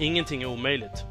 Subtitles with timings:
[0.00, 1.04] Ingenting är omöjligt.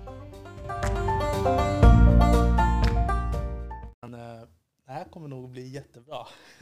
[4.02, 4.48] Men, eh,
[4.86, 6.28] det här kommer nog bli jättebra.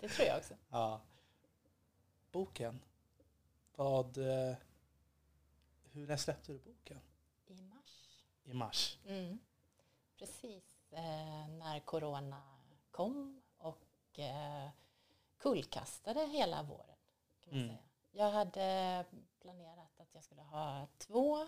[0.00, 0.54] Det tror jag också.
[0.70, 1.00] ja.
[2.32, 2.80] Boken.
[3.76, 4.18] Vad...
[4.18, 4.56] eh,
[5.92, 7.00] Hur när släppte du boken?
[7.46, 8.24] I mars.
[8.44, 8.98] I mars.
[9.06, 9.38] Mm.
[10.18, 12.42] Precis eh, när corona
[12.90, 14.68] kom och eh,
[15.38, 16.96] kullkastade hela våren.
[17.44, 17.68] Kan man Mm.
[17.76, 17.78] säga.
[18.12, 19.04] Jag hade
[19.40, 19.83] planerat
[20.14, 21.46] att jag skulle ha två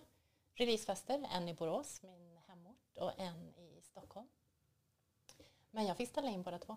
[0.55, 4.28] releasefester, en i Borås, min hemort, och en i Stockholm.
[5.70, 6.77] Men jag fick ställa in båda två.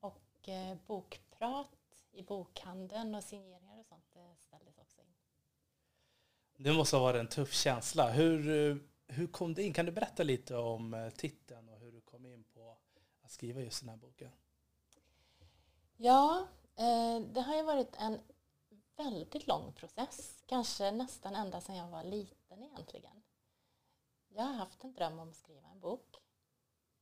[0.00, 5.14] Och eh, bokprat i bokhandeln och signeringar och sånt det ställdes också in.
[6.56, 8.10] Det måste ha varit en tuff känsla.
[8.10, 9.72] Hur, eh, hur kom det in?
[9.72, 12.76] Kan du berätta lite om eh, titeln och hur du kom in på
[13.22, 14.30] att skriva just den här boken?
[15.96, 18.20] Ja, eh, det har ju varit en
[18.98, 20.42] väldigt lång process.
[20.46, 23.22] Kanske nästan ända sedan jag var liten egentligen.
[24.28, 26.16] Jag har haft en dröm om att skriva en bok.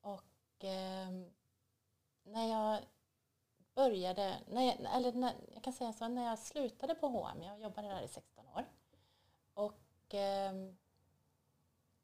[0.01, 1.11] Och eh,
[2.23, 2.83] när jag
[3.75, 7.61] började, när jag, eller när, jag kan säga så, när jag slutade på H&M, jag
[7.61, 8.65] jobbade där i 16 år.
[9.55, 10.53] Och eh,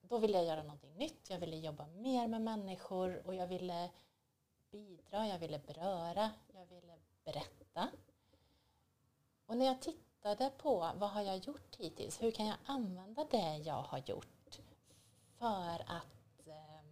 [0.01, 3.91] då ville jag göra någonting nytt, jag ville jobba mer med människor och jag ville
[4.71, 7.89] bidra, jag ville beröra, jag ville berätta.
[9.53, 13.57] Och när jag tittade på vad har jag gjort hittills, hur kan jag använda det
[13.57, 14.61] jag har gjort
[15.39, 16.85] för att eh,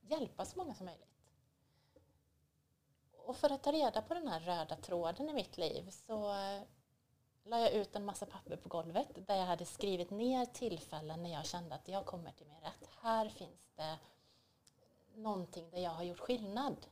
[0.00, 1.18] hjälpa så många som möjligt.
[3.12, 6.62] Och för att ta reda på den här röda tråden i mitt liv så eh,
[7.44, 11.32] la jag ut en massa papper på golvet där jag hade skrivit ner tillfällen när
[11.32, 12.88] jag kände att jag kommer till min rätt.
[13.00, 13.98] Här finns det
[15.14, 16.86] någonting där jag har gjort skillnad.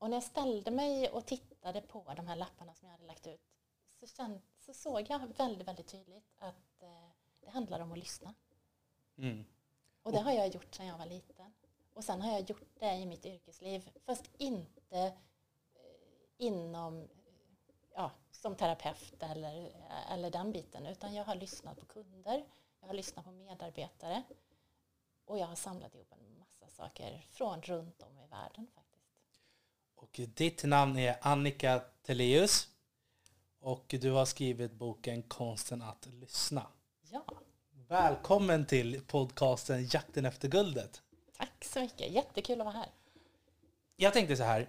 [0.00, 3.26] Och när jag ställde mig och tittade på de här lapparna som jag hade lagt
[3.26, 3.40] ut
[4.00, 7.08] så, känd, så såg jag väldigt, väldigt tydligt att eh,
[7.40, 8.34] det handlar om att lyssna.
[9.16, 9.44] Mm.
[10.02, 11.52] Och det har jag gjort sedan jag var liten.
[11.92, 15.12] Och sen har jag gjort det i mitt yrkesliv, fast inte eh,
[16.36, 17.08] inom,
[17.94, 19.72] ja, som terapeut eller,
[20.10, 22.44] eller den biten, utan jag har lyssnat på kunder,
[22.80, 24.22] jag har lyssnat på medarbetare
[25.24, 28.66] och jag har samlat ihop en massa saker från runt om i världen.
[30.02, 32.68] Och ditt namn är Annika Teleus.
[33.60, 36.66] Och du har skrivit boken Konsten att lyssna.
[37.10, 37.24] Ja,
[37.88, 41.02] Välkommen till podcasten Jakten efter guldet.
[41.36, 42.12] tack så mycket.
[42.12, 42.88] Jättekul att vara här.
[43.96, 44.68] Jag tänkte så här.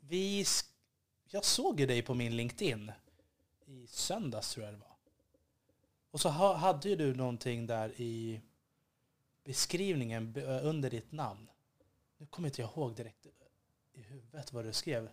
[0.00, 0.44] Vi,
[1.30, 2.92] jag såg ju dig på min LinkedIn
[3.66, 4.96] i söndags tror jag det var.
[6.10, 8.40] Och så ha, hade ju du någonting där i
[9.44, 11.50] beskrivningen be- under ditt namn.
[12.18, 13.26] Nu kommer inte jag ihåg direkt
[13.92, 15.10] i huvudet vad du skrev.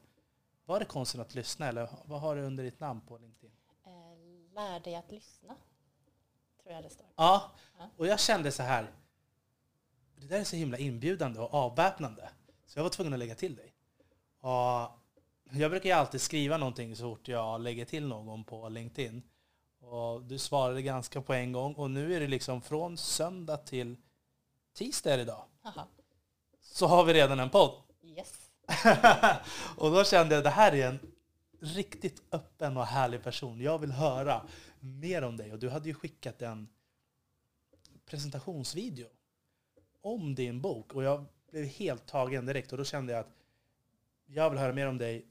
[0.65, 3.55] Var det konsten att lyssna eller vad har du under ditt namn på LinkedIn?
[3.85, 5.55] Eh, lär dig att lyssna,
[6.63, 7.07] tror jag det står.
[7.15, 7.51] Ja,
[7.97, 8.91] och jag kände så här.
[10.15, 12.29] Det där är så himla inbjudande och avväpnande.
[12.65, 13.73] Så jag var tvungen att lägga till dig.
[14.39, 14.91] Och
[15.51, 19.23] jag brukar ju alltid skriva någonting så fort jag lägger till någon på LinkedIn.
[19.79, 21.73] Och du svarade ganska på en gång.
[21.73, 23.97] Och nu är det liksom från söndag till
[24.73, 25.45] tisdag idag.
[25.61, 25.87] Haha.
[26.61, 27.81] Så har vi redan en podd.
[28.01, 28.48] Yes.
[29.77, 30.99] och då kände jag att det här är en
[31.59, 33.61] riktigt öppen och härlig person.
[33.61, 34.47] Jag vill höra
[34.79, 35.53] mer om dig.
[35.53, 36.69] Och du hade ju skickat en
[38.05, 39.07] presentationsvideo
[40.01, 40.93] om din bok.
[40.93, 42.71] Och jag blev helt tagen direkt.
[42.71, 43.35] Och då kände jag att
[44.25, 45.25] jag vill höra mer om dig.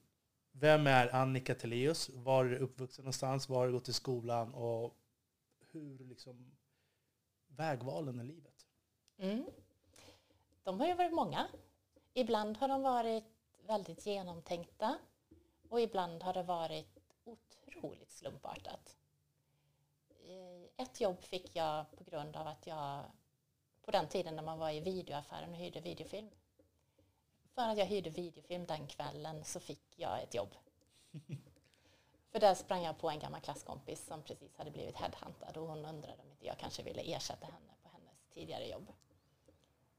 [0.53, 2.11] Vem är Annika Teleus?
[2.15, 3.49] Var är du uppvuxen någonstans?
[3.49, 4.55] Var har du gått i skolan?
[4.55, 4.97] Och
[5.71, 6.53] hur liksom
[7.49, 8.67] vägvalen i livet?
[9.19, 9.45] Mm.
[10.63, 11.47] De har ju varit många.
[12.19, 13.25] Ibland har de varit
[13.67, 14.99] väldigt genomtänkta
[15.69, 18.97] och ibland har det varit otroligt slumpartat.
[20.09, 23.05] Eh, Ett jobb fick jag på grund av att jag
[23.83, 26.31] på den tiden när man var i videoaffären och hyrde videofilm.
[27.55, 30.55] För att jag hyrde videofilm den kvällen så fick jag ett jobb.
[32.31, 35.85] För där sprang jag på en gammal klasskompis som precis hade blivit headhuntad och hon
[35.85, 38.93] undrade om inte jag kanske ville ersätta henne på hennes tidigare jobb.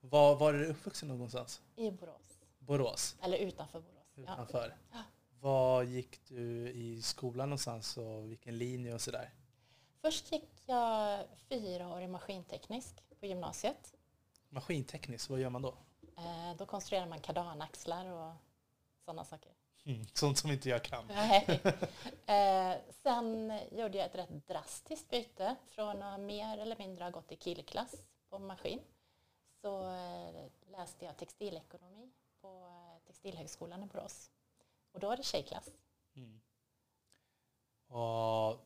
[0.02, 1.62] Var, var är du uppvuxen någonstans?
[1.76, 2.40] I Borås.
[2.60, 3.16] Borås?
[3.22, 4.08] Eller utanför Borås.
[4.16, 4.78] Utanför?
[4.92, 4.98] Ja.
[5.40, 9.34] Var gick du i skolan någonstans och vilken linje och sådär?
[10.02, 13.94] Först gick jag fyra år i maskinteknisk på gymnasiet.
[14.50, 15.78] Maskintekniskt, vad gör man då?
[16.18, 18.34] Eh, då konstruerar man kardanaxlar och
[19.06, 19.52] sådana saker.
[19.86, 21.08] Mm, sånt som inte jag kan.
[21.08, 21.62] Nej.
[22.26, 27.32] Eh, sen gjorde jag ett rätt drastiskt byte från att mer eller mindre ha gått
[27.32, 27.96] i killklass
[28.30, 28.80] på maskin.
[29.62, 32.12] Så eh, läste jag textilekonomi
[32.42, 34.32] på eh, Textilhögskolan i Borås.
[34.92, 35.70] Och då var det tjejklass.
[36.16, 36.42] Mm.
[37.88, 38.66] Och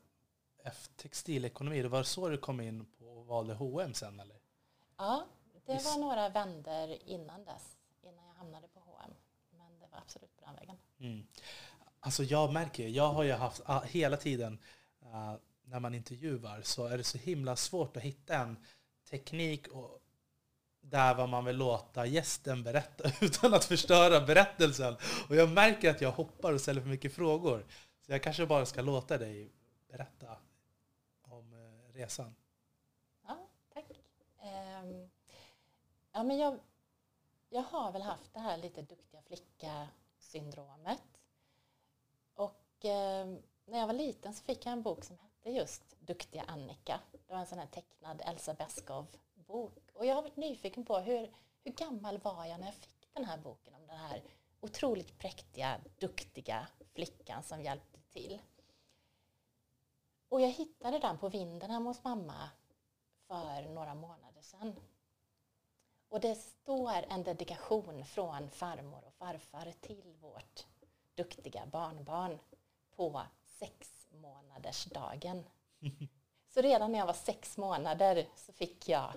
[0.63, 4.37] efter textilekonomi, det var så du kom in på och valde H&M sen eller?
[4.97, 5.25] Ja,
[5.65, 9.13] det var några vänder innan dess, innan jag hamnade på H&M.
[9.49, 10.77] Men det var absolut på den vägen.
[10.99, 11.27] Mm.
[11.99, 14.59] Alltså jag märker, jag har ju haft ah, hela tiden
[14.99, 18.65] ah, när man intervjuar så är det så himla svårt att hitta en
[19.09, 20.02] teknik och
[20.83, 24.95] där vad man vill låta gästen berätta utan att förstöra berättelsen.
[25.29, 27.65] Och jag märker att jag hoppar och ställer för mycket frågor.
[28.05, 29.51] Så jag kanske bara ska låta dig
[29.87, 30.37] berätta
[31.21, 32.35] om eh, resan.
[33.27, 33.37] Ja,
[33.73, 33.85] tack.
[34.41, 35.09] Ehm,
[36.11, 36.59] ja, men jag,
[37.49, 41.03] jag har väl haft det här lite duktiga flicka-syndromet.
[42.35, 46.43] Och ehm, när jag var liten så fick jag en bok som hette just Duktiga
[46.47, 46.99] Annika.
[47.11, 49.82] Det var en sån här tecknad Elsa Beskow-bok.
[49.93, 51.31] Och jag har varit nyfiken på hur,
[51.63, 54.23] hur gammal var jag när jag fick den här boken om den här
[54.59, 58.41] otroligt präktiga, duktiga flickan som hjälpte till.
[60.29, 62.49] Och jag hittade den på vinden hemma hos mamma
[63.27, 64.75] för några månader sedan.
[66.09, 70.65] Och det står en dedikation från farmor och farfar till vårt
[71.15, 72.39] duktiga barnbarn
[72.95, 75.43] på sex månaders dagen.
[76.47, 79.13] Så redan när jag var sex månader så fick jag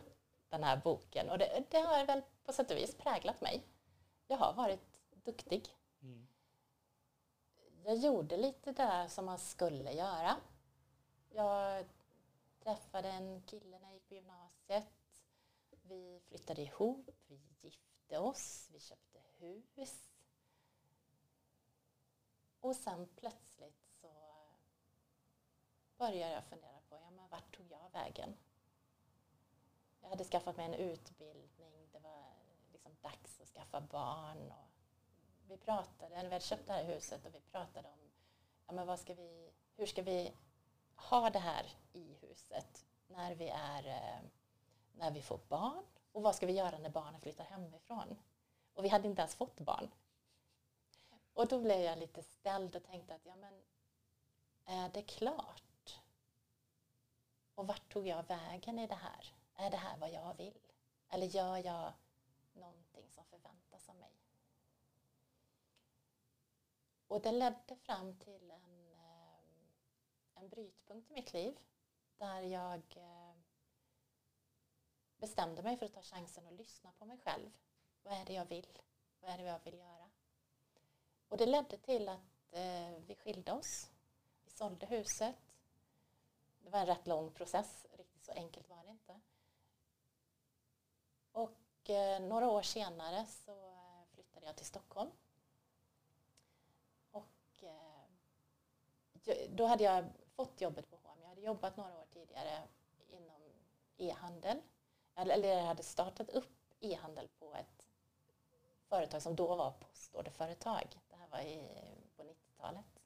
[0.48, 3.66] den här boken och det, det har väl på sätt och vis präglat mig.
[4.26, 5.68] Jag har varit duktig.
[6.02, 6.26] Mm.
[7.84, 10.36] Jag gjorde lite där som man skulle göra.
[11.30, 11.86] Jag
[12.58, 14.86] träffade en kille när jag gick på gymnasiet.
[15.82, 20.08] Vi flyttade ihop, vi gifte oss, vi köpte hus.
[22.60, 24.08] Och sen plötsligt så
[25.96, 28.36] började jag fundera på, ja men vart tog jag vägen?
[30.06, 32.24] Jag hade skaffat mig en utbildning, det var
[32.72, 34.52] liksom dags att skaffa barn.
[35.44, 38.10] Och vi pratade, när vi hade köpt det här huset och vi pratade om,
[38.66, 40.32] ja men vad ska vi, hur ska vi
[40.96, 44.28] ha det här i huset när vi, är, eh,
[44.92, 48.18] när vi får barn och vad ska vi göra när barnen flyttar hemifrån?
[48.74, 49.90] Och vi hade inte ens fått barn.
[51.34, 53.62] Och då blev jag lite ställd och tänkte att ja men
[54.64, 56.00] är det klart?
[57.54, 59.35] Och vart tog jag vägen i det här?
[59.56, 60.58] Är det här vad jag vill?
[61.08, 61.92] Eller gör jag
[62.52, 64.12] någonting som förväntas av mig?
[67.08, 69.38] Och det ledde fram till en, eh,
[70.34, 71.58] en brytpunkt i mitt liv
[72.18, 73.34] där jag eh,
[75.16, 77.50] bestämde mig för att ta chansen att lyssna på mig själv.
[78.02, 78.78] Vad är det jag vill?
[79.20, 80.10] Vad är det jag vill göra?
[81.28, 83.90] Och det ledde till att eh, vi skilde oss.
[84.44, 85.36] Vi sålde huset.
[86.60, 89.20] Det var en rätt lång process, riktigt så enkelt var det inte.
[91.36, 95.10] Och eh, några år senare så eh, flyttade jag till Stockholm.
[97.10, 100.04] Och eh, då hade jag
[100.36, 101.18] fått jobbet på H&M.
[101.22, 102.62] Jag hade jobbat några år tidigare
[103.08, 103.42] inom
[103.96, 104.62] e-handel.
[105.14, 107.88] Eller eller jag hade startat upp e-handel på ett
[108.88, 111.00] företag som då var postorderföretag.
[111.08, 111.68] Det här var i,
[112.16, 113.02] på 90-talet.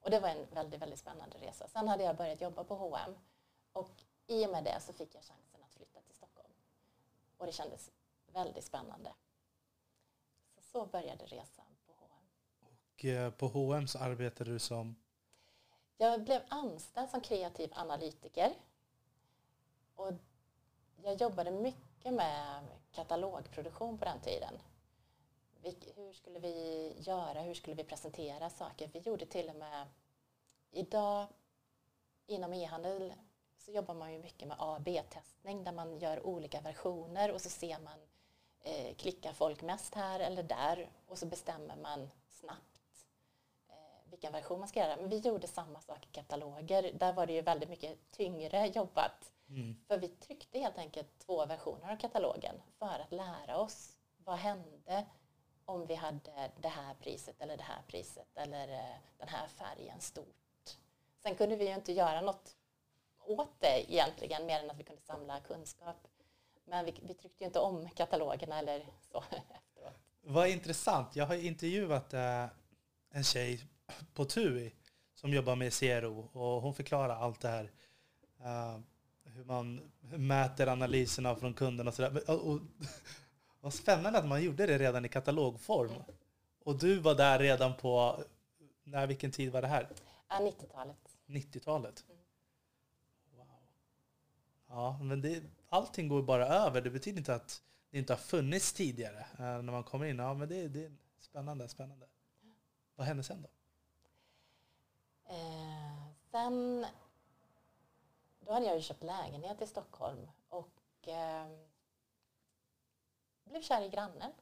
[0.00, 1.68] Och det var en väldigt, väldigt spännande resa.
[1.68, 3.18] Sen hade jag börjat jobba på H&M
[3.72, 6.52] och i och med det så fick jag chansen att flytta till Stockholm.
[7.40, 7.90] Och det kändes
[8.26, 9.12] väldigt spännande.
[10.54, 12.24] Så, så började resan på H&M.
[12.60, 14.96] Och eh, på H&M så arbetade du som...
[15.96, 18.54] Jag blev anställd som kreativ analytiker.
[19.94, 20.12] Och
[21.02, 24.54] jag jobbade mycket med katalogproduktion på den tiden.
[25.96, 27.40] Hur skulle vi göra?
[27.40, 28.90] Hur skulle vi presentera saker?
[28.92, 29.86] Vi gjorde till och med...
[30.70, 31.26] Idag
[32.26, 33.14] inom e-handel
[33.70, 37.50] så jobbar man ju mycket med A B-testning där man gör olika versioner och så
[37.50, 37.98] ser man
[38.62, 43.06] eh, klickar folk mest här eller där och så bestämmer man snabbt
[43.68, 44.96] eh, vilken version man ska göra.
[44.96, 46.92] Men vi gjorde samma sak i kataloger.
[46.92, 49.32] Där var det ju väldigt mycket tyngre jobbat.
[49.48, 49.76] Mm.
[49.88, 55.06] För vi tryckte helt enkelt två versioner av katalogen för att lära oss vad hände
[55.64, 60.00] om vi hade det här priset eller det här priset eller eh, den här färgen
[60.00, 60.76] stort.
[61.22, 62.56] Sen kunde vi ju inte göra något
[63.30, 65.96] åt det egentligen mer än att vi kunde samla kunskap.
[66.64, 69.94] Men vi, vi tryckte ju inte om katalogerna eller så efteråt.
[70.20, 71.16] Vad intressant.
[71.16, 72.46] Jag har intervjuat eh,
[73.10, 73.64] en tjej
[74.14, 74.74] på TUI
[75.14, 77.70] som jobbar med CRO och hon förklarar allt det här
[78.44, 78.80] Uh,
[79.24, 82.30] hur man mäter analyserna från kunderna och sådär.
[82.30, 82.60] Och, och,
[83.60, 85.90] vad spännande att man gjorde det redan i katalogform.
[85.90, 86.02] Mm.
[86.64, 88.24] Och du var där redan på,
[88.84, 89.88] när, vilken tid var det här?
[90.28, 90.96] Ja, 90-talet.
[91.26, 92.04] 90-talet?
[92.08, 92.19] Mm.
[94.70, 96.80] Ja, men det, allting går bara över.
[96.80, 99.18] Det betyder inte att det inte har funnits tidigare.
[99.18, 102.06] Eh, när man kommer in, ja men det, det är spännande, spännande.
[102.94, 103.48] Vad hände sen då?
[105.32, 106.86] Eh, sen,
[108.40, 111.48] då hade jag ju köpt lägenhet i Stockholm och eh,
[113.44, 114.32] blev kär i grannen.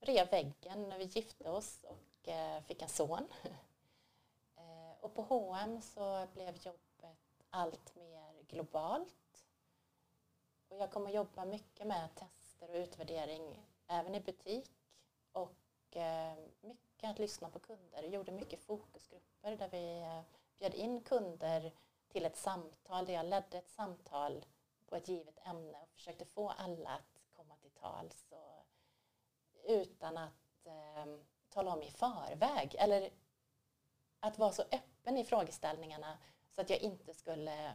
[0.00, 3.28] Rev väggen när vi gifte oss och eh, fick en son.
[4.56, 7.18] eh, och på H&M så blev jobbet
[7.50, 9.46] allt mer globalt.
[10.68, 14.70] Och jag kommer jobba mycket med tester och utvärdering även i butik
[15.32, 18.02] och eh, mycket att lyssna på kunder.
[18.02, 20.22] Jag gjorde mycket fokusgrupper där vi eh,
[20.58, 21.72] bjöd in kunder
[22.08, 24.44] till ett samtal där jag ledde ett samtal
[24.86, 28.66] på ett givet ämne och försökte få alla att komma till tals och,
[29.64, 31.06] utan att eh,
[31.48, 33.10] tala om i förväg eller
[34.20, 36.18] att vara så öppen i frågeställningarna
[36.50, 37.72] så att jag inte skulle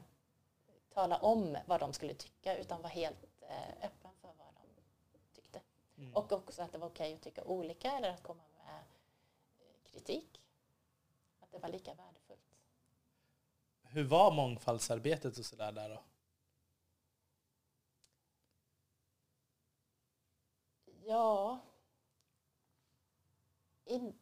[0.93, 4.61] tala om vad de skulle tycka utan vara helt eh, öppen för vad de
[5.33, 5.61] tyckte.
[5.97, 6.13] Mm.
[6.13, 9.91] Och också att det var okej okay att tycka olika eller att komma med eh,
[9.91, 10.41] kritik.
[11.39, 12.39] Att det var lika värdefullt.
[13.81, 16.03] Hur var mångfaldsarbetet och sådär där då?
[21.05, 21.59] Ja...
[23.85, 24.19] In,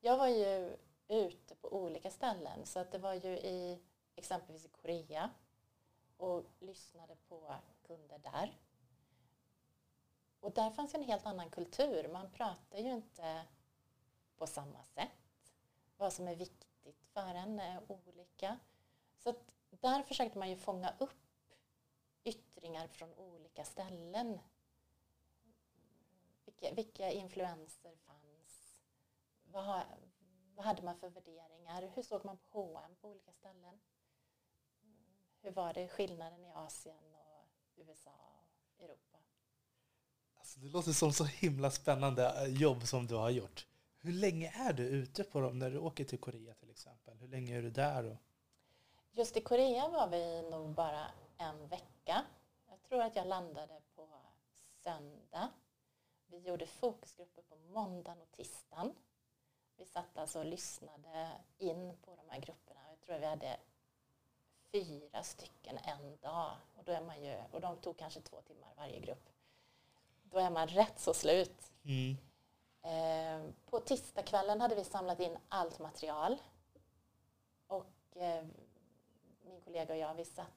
[0.00, 0.76] jag var ju
[1.08, 3.80] ute på olika ställen så att det var ju i
[4.14, 5.30] exempelvis i Korea
[6.16, 8.58] och lyssnade på kunder där.
[10.40, 12.08] Och där fanns en helt annan kultur.
[12.08, 13.46] Man pratar ju inte
[14.36, 15.52] på samma sätt.
[15.96, 18.58] Vad som är viktigt för en är olika.
[19.18, 21.54] Så att där försökte man ju fånga upp
[22.24, 24.38] yttringar från olika ställen.
[26.44, 28.82] Vilka, vilka influenser fanns?
[29.44, 29.82] Vad,
[30.54, 31.92] vad hade man för värderingar?
[31.94, 33.80] Hur såg man på H&M på olika ställen?
[35.42, 38.10] Hur var det skillnaden i Asien och USA
[38.78, 39.18] och Europa?
[40.38, 43.66] Alltså, det låter som så himla spännande eh, jobb som du har gjort.
[43.98, 47.16] Hur länge är du ute på dem när du åker till Korea till exempel?
[47.18, 48.04] Hur länge är du där?
[48.04, 48.16] Och...
[49.10, 51.06] Just i Korea var vi nog bara
[51.38, 52.24] en vecka.
[52.68, 54.08] Jag tror att jag landade på
[54.82, 55.48] söndag.
[56.26, 58.94] Vi gjorde fokusgrupper på måndagen och tisdagen.
[59.76, 62.80] Vi satt alltså och lyssnade in på de här grupperna.
[62.88, 63.56] Jag tror att vi hade
[64.72, 66.56] fyra stycken en dag.
[66.76, 69.28] Och, då är man ju, och de tog kanske två timmar varje grupp.
[70.22, 71.72] Då är man rätt så slut.
[71.84, 72.16] Mm.
[72.82, 76.42] Eh, på tisdagskvällen hade vi samlat in allt material.
[77.66, 78.44] Och eh,
[79.44, 80.52] min kollega och jag, vi satt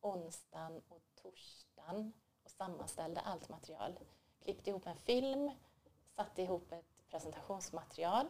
[0.00, 2.12] onsdagen och torsdagen
[2.44, 3.98] och sammanställde allt material.
[4.42, 5.50] Klippte ihop en film,
[6.16, 8.26] satte ihop ett presentationsmaterial.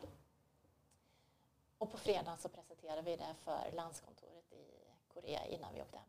[1.79, 6.09] Och på fredagen så presenterade vi det för landskontoret i Korea innan vi åkte hem.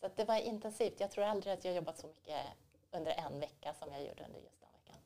[0.00, 1.00] Så det var intensivt.
[1.00, 2.46] Jag tror aldrig att jag jobbat så mycket
[2.90, 4.96] under en vecka som jag gjorde under just den veckan.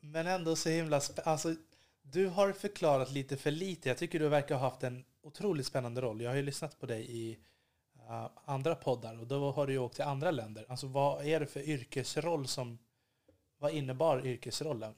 [0.00, 1.54] Men ändå så himla alltså,
[2.02, 3.88] Du har förklarat lite för lite.
[3.88, 6.20] Jag tycker du verkar ha haft en otroligt spännande roll.
[6.20, 7.38] Jag har ju lyssnat på dig i
[7.96, 10.66] uh, andra poddar och då har du ju åkt till andra länder.
[10.68, 12.78] Alltså vad är det för yrkesroll som...
[13.58, 14.94] Vad innebar yrkesrollen?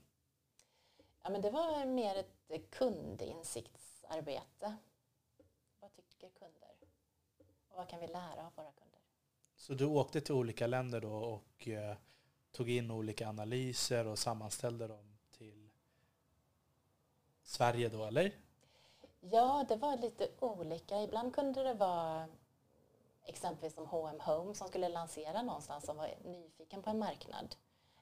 [1.23, 4.77] Ja, men det var mer ett kundinsiktsarbete.
[7.79, 9.01] Vad kan vi lära av våra kunder?
[9.57, 11.97] Så du åkte till olika länder då och eh,
[12.53, 15.71] tog in olika analyser och sammanställde dem till
[17.43, 18.33] Sverige då, eller?
[19.21, 21.03] Ja, det var lite olika.
[21.03, 22.29] Ibland kunde det vara
[23.25, 27.57] exempelvis som H&M Home som skulle lansera någonstans som var nyfiken på en marknad.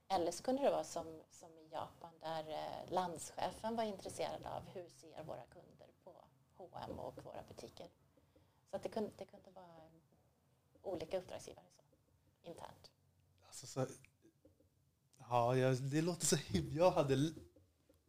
[0.08, 4.62] Eller så kunde det vara som, som i Japan där eh, landschefen var intresserad av
[4.74, 6.12] hur ser våra kunder på
[6.56, 7.88] H&M och våra butiker.
[8.76, 9.90] Så att det, kunde, det kunde vara
[10.82, 11.82] olika uppdragsgivare så,
[12.48, 12.90] internt.
[13.46, 13.86] Alltså, så,
[15.18, 16.36] ja, det låter så.
[16.72, 17.32] Jag hade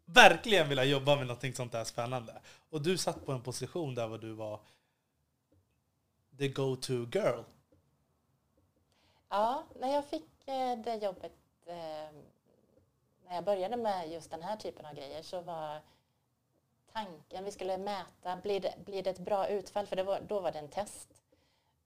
[0.05, 2.41] verkligen velat jobba med något sånt där spännande.
[2.69, 4.59] Och du satt på en position där var du var
[6.37, 7.43] the go-to girl.
[9.29, 11.33] Ja, när jag fick eh, det jobbet,
[11.65, 12.11] eh,
[13.25, 15.81] när jag började med just den här typen av grejer så var
[16.97, 19.87] tanken, vi skulle mäta, blir det, blir det ett bra utfall?
[19.87, 21.23] För det var, då var det en test.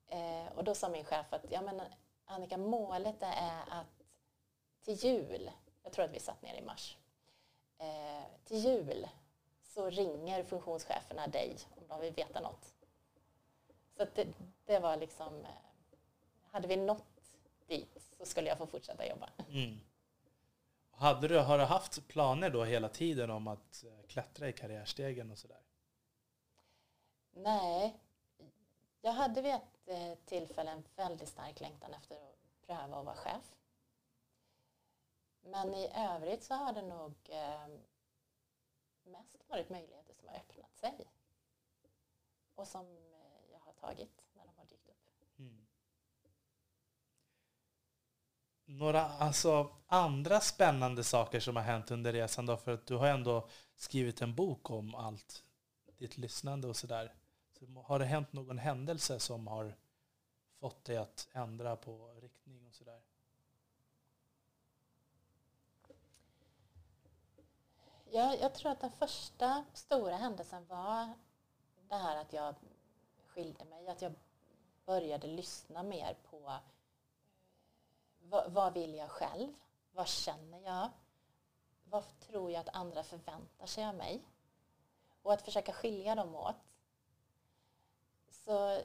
[0.08, 1.82] Eh, och då sa min chef att ja, men
[2.26, 4.04] Annika, målet är att
[4.82, 5.52] till jul,
[5.84, 6.98] jag tror att vi satt ner i mars,
[7.78, 9.08] eh, till jul
[9.64, 12.74] så ringer funktionscheferna dig om de vill veta något.
[13.98, 14.28] Så att det,
[14.66, 15.52] det var liksom, eh,
[16.52, 17.22] hade vi nått
[17.68, 19.30] dit så skulle jag få fortsätta jobba.
[19.50, 19.80] Mm.
[20.92, 25.32] Hade du, har du haft planer då hela tiden om att eh, klättra i karriärstegen
[25.32, 25.62] och sådär?
[27.32, 28.00] Nej,
[29.02, 33.16] jag hade vid ett eh, tillfälle en väldigt stark längtan efter att pröva att vara
[33.16, 33.56] chef.
[35.42, 37.80] Men i övrigt så har det nog ehm,
[39.04, 41.08] mest varit möjligheter som har öppnat sig.
[42.56, 45.40] Och som eh, jag har tagit när de har dykt upp.
[45.40, 45.68] Mm.
[48.78, 52.58] Några alltså, andra spännande saker som har hänt under resan då?
[52.58, 55.44] För att du har ändå skrivit en bok om allt
[55.98, 57.14] ditt lyssnande och sådär.
[57.60, 59.76] Så har det hänt någon händelse som har
[60.60, 63.02] fått dig att ändra på riktning och sådär?
[68.12, 71.14] Jag, jag tror att den första stora händelsen var
[71.90, 72.56] det här att jag
[73.28, 73.88] skilde mig.
[73.88, 74.14] Att jag
[74.86, 76.71] började lyssna mer på eh,
[78.32, 79.54] vad, vad vill jag själv?
[79.92, 80.90] Vad känner jag?
[81.84, 84.26] Vad tror jag att andra förväntar sig av mig?
[85.22, 86.56] Och att försöka skilja dem åt.
[88.30, 88.82] Så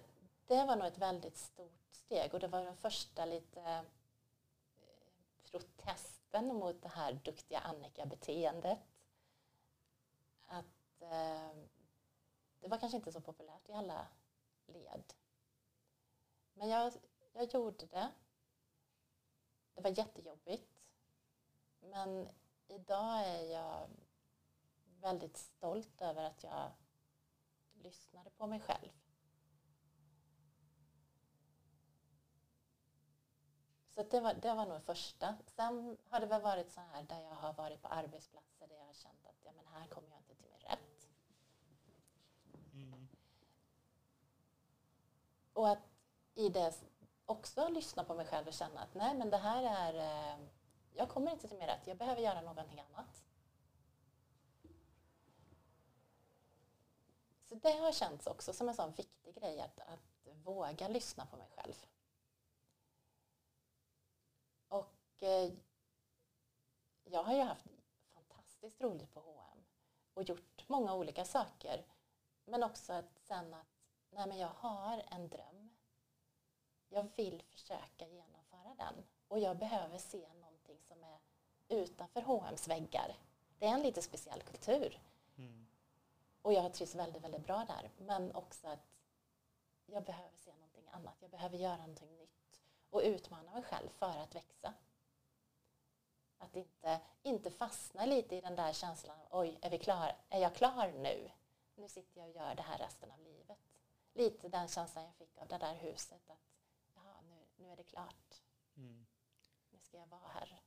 [0.47, 3.83] det var nog ett väldigt stort steg och det var den första lite eh,
[5.51, 8.79] protesten mot det här duktiga Annika-beteendet.
[10.47, 11.57] Att eh,
[12.61, 14.07] det var kanske inte så populärt i alla
[14.67, 15.15] led.
[16.55, 16.93] Men jag,
[17.33, 18.11] jag gjorde det.
[19.77, 20.89] Det var jättejobbigt.
[21.81, 22.29] Men
[22.69, 23.89] idag är jag
[25.01, 26.71] väldigt stolt över att jag
[27.75, 28.93] lyssnade på mig själv.
[33.87, 35.37] Så det var, det var nog första.
[35.47, 38.87] Sen har det väl varit så här där jag har varit på arbetsplatser där jag
[38.87, 41.09] har känt att ja, men här kommer jag inte till min rätt.
[42.73, 43.09] Mm.
[45.53, 45.89] Och att
[46.35, 46.73] i det
[47.27, 50.39] också lyssna på mig själv och känna att nej men det här är, eh,
[50.95, 53.25] jag kommer inte till mer rätt, jag behöver göra någonting annat.
[57.49, 61.37] Så det har känts också som en sån viktig grej att, att våga lyssna på
[61.37, 61.75] mig själv.
[64.69, 65.53] Och eh,
[67.05, 67.67] jag har ju haft
[68.15, 69.65] fantastiskt roligt på H&M
[70.15, 71.85] och gjort många olika saker.
[72.45, 73.67] Men också att sen att
[74.11, 75.66] nej men jag har en dröm.
[76.89, 79.05] Jag vill försöka genomföra den.
[79.29, 81.19] Och jag behöver se någonting som är
[81.69, 83.17] utanför H&M's väggar.
[83.59, 85.01] Det är en lite speciell kultur.
[85.37, 85.67] Mm.
[86.43, 87.91] Och jag trivs väldigt, väldigt bra där.
[87.99, 88.87] Men också att
[89.87, 91.15] jag behöver se någonting annat.
[91.21, 92.61] Jag behöver göra någonting nytt.
[92.91, 94.75] Och utmana mig själv för att växa.
[96.39, 100.55] Att inte, inte fastna lite i den där känslan oj, är, vi klar, är jag
[100.55, 101.31] klar nu?
[101.75, 103.59] Nu sitter jag och gör det här resten av livet.
[104.15, 106.31] Lite den känslan jag fick av det där huset.
[106.31, 106.39] Att
[107.57, 108.43] nu, är det klart.
[108.77, 109.07] Mm.
[109.71, 110.63] Nu ska jag vara här.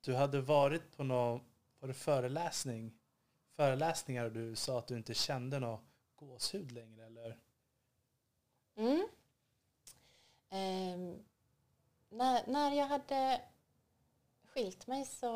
[0.00, 1.40] Du hade varit på någon
[1.78, 2.98] var det föreläsning,
[3.50, 5.80] föreläsningar och du sa att du inte kände någon
[6.16, 7.38] gåshud längre eller?
[8.74, 9.08] Mm.
[10.48, 11.24] Ehm,
[12.08, 13.40] när, när jag hade
[14.44, 15.32] skilt mig så,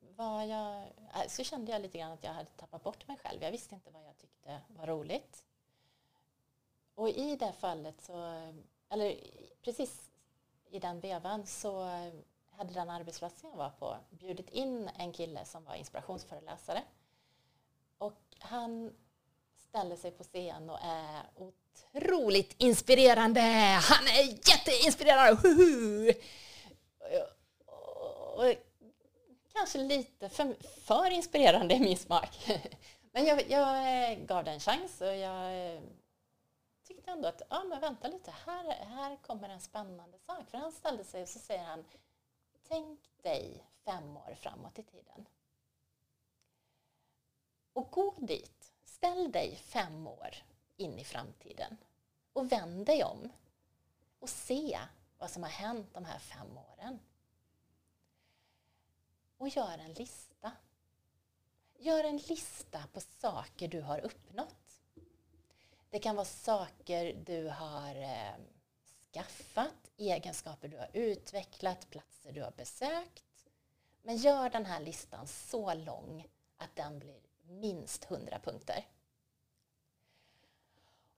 [0.00, 0.82] var jag,
[1.14, 3.42] äh, så kände jag lite grann att jag hade tappat bort mig själv.
[3.42, 5.44] Jag visste inte vad jag tyckte var roligt.
[6.94, 8.52] Och i det fallet så,
[8.94, 9.16] eller
[9.62, 10.10] precis
[10.70, 11.84] i den vevan så
[12.50, 16.82] hade den arbetsplatsen jag var på bjudit in en kille som var inspirationsföreläsare.
[17.98, 18.92] Och han
[19.68, 23.40] ställer sig på scen och är otroligt inspirerande.
[23.80, 25.40] Han är jätteinspirerande!
[25.42, 26.12] Huhu!
[27.66, 28.54] Och, och,
[29.52, 32.60] kanske lite för, för inspirerande i min smak.
[33.12, 35.80] Men jag, jag gav det en chans och jag
[37.04, 40.50] tyckte ändå att, ja men vänta lite, här, här kommer en spännande sak.
[40.50, 41.84] För han ställde sig och så säger han,
[42.68, 45.26] tänk dig fem år framåt i tiden.
[47.72, 50.34] Och gå dit, ställ dig fem år
[50.76, 51.76] in i framtiden
[52.32, 53.32] och vänd dig om
[54.18, 54.78] och se
[55.18, 56.98] vad som har hänt de här fem åren.
[59.38, 60.52] Och gör en lista.
[61.78, 64.63] Gör en lista på saker du har uppnått.
[65.94, 68.34] Det kan vara saker du har eh,
[69.12, 73.24] skaffat, egenskaper du har utvecklat, platser du har besökt.
[74.02, 76.26] Men gör den här listan så lång
[76.56, 78.86] att den blir minst 100 punkter.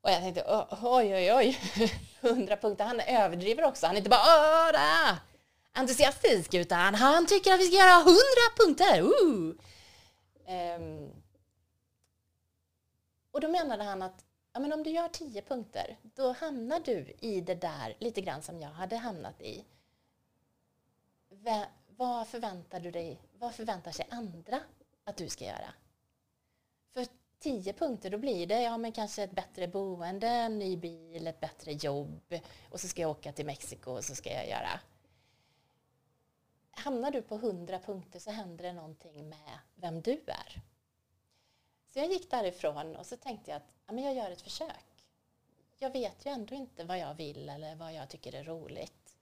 [0.01, 1.59] Och jag tänkte, oj, oj, oj,
[2.21, 2.85] 100 punkter.
[2.85, 3.87] Han överdriver också.
[3.87, 5.21] Han är inte bara Åda!
[5.73, 8.17] entusiastisk, utan han tycker att vi ska göra 100
[8.57, 9.01] punkter.
[9.01, 9.55] Uh!
[10.77, 11.23] Um,
[13.31, 14.26] och då menade han att
[14.57, 18.43] ja, men om du gör tio punkter, då hamnar du i det där lite grann
[18.43, 19.65] som jag hade hamnat i.
[21.29, 24.61] V vad förväntar du dig, vad förväntar sig andra
[25.05, 25.75] att du ska göra?
[26.93, 27.07] För
[27.39, 31.41] tio punkter, då blir det ja, men kanske ett bättre boende, en ny bil, ett
[31.41, 32.35] bättre jobb
[32.71, 34.81] och så ska jag åka till Mexiko och så ska jag göra.
[36.71, 40.63] Hamnar du på hundra punkter så händer det någonting med vem du är.
[41.97, 45.05] Så jag gick därifrån och så tänkte jag att ja, men jag gör ett försök.
[45.77, 49.17] Jag vet ju ändå inte vad jag vill eller vad jag tycker är roligt.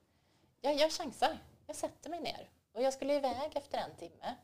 [0.61, 1.37] Jag, jag chansar.
[1.67, 2.49] Jag sätter mig ner.
[2.71, 4.35] Och jag skulle iväg efter en timme.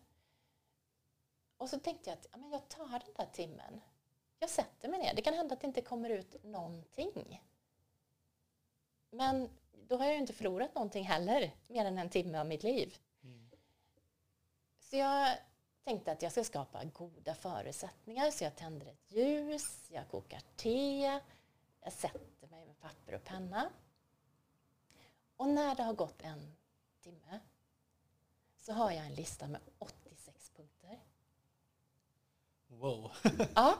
[1.57, 3.81] Och så tänkte jag att ja, men jag tar den där timmen.
[4.39, 5.13] Jag sätter mig ner.
[5.13, 7.41] Det kan hända att det inte kommer ut någonting.
[9.09, 12.63] Men då har jag ju inte förlorat någonting heller, mer än en timme av mitt
[12.63, 12.97] liv.
[14.79, 15.37] Så jag
[15.83, 18.31] tänkte att jag ska skapa goda förutsättningar.
[18.31, 21.19] Så jag tänder ett ljus, jag kokar te,
[21.81, 23.69] jag sätter mig med papper och penna.
[25.37, 26.55] Och när det har gått en
[27.01, 27.39] timme
[28.57, 30.99] så har jag en lista med 86 punkter.
[32.67, 33.11] Wow.
[33.55, 33.77] Ja,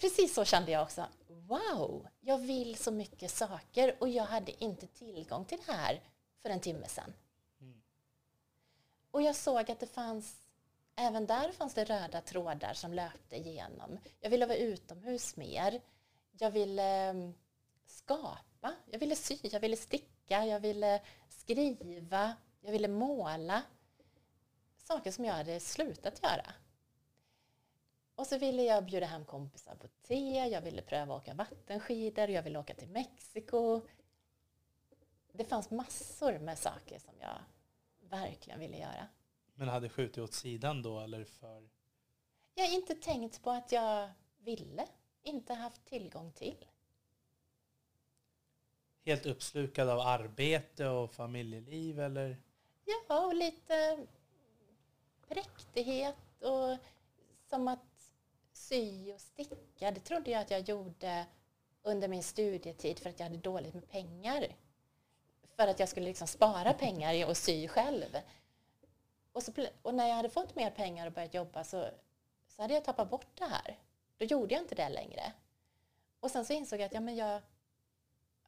[0.00, 1.06] precis så kände jag också.
[1.28, 6.02] Wow, jag vill så mycket saker och jag hade inte tillgång till det här
[6.42, 7.12] för en timme sedan.
[9.10, 10.36] Och jag såg att det fanns,
[10.98, 13.98] även där fanns det röda trådar som löpte igenom.
[14.20, 15.80] Jag ville vara utomhus mer.
[16.32, 17.34] Jag ville ehm,
[17.86, 23.62] skapa, jag ville sy, jag ville sticka, jag ville skriva, jag ville måla.
[24.76, 26.54] Saker som jag hade slutat göra.
[28.14, 32.28] Och så ville jag bjuda hem kompisar på te, jag ville pröva att åka vattenskidor,
[32.28, 33.80] jag ville åka till Mexiko.
[35.32, 37.38] Det fanns massor med saker som jag
[38.00, 39.08] verkligen ville göra.
[39.58, 41.68] Men hade skjutit åt sidan då eller för?
[42.54, 44.86] Jag har inte tänkt på att jag ville,
[45.22, 46.64] inte haft tillgång till.
[49.04, 52.36] Helt uppslukad av arbete och familjeliv eller?
[52.84, 54.06] Ja, och lite
[55.28, 56.78] präktighet och
[57.50, 58.12] som att
[58.52, 59.90] sy och sticka.
[59.90, 61.26] Det trodde jag att jag gjorde
[61.82, 64.46] under min studietid för att jag hade dåligt med pengar.
[65.56, 68.16] För att jag skulle liksom spara pengar och sy själv.
[69.38, 71.90] Och, så, och när jag hade fått mer pengar och börjat jobba så,
[72.48, 73.78] så hade jag tappat bort det här.
[74.16, 75.32] Då gjorde jag inte det längre.
[76.20, 77.42] Och sen så insåg jag att ja, men jag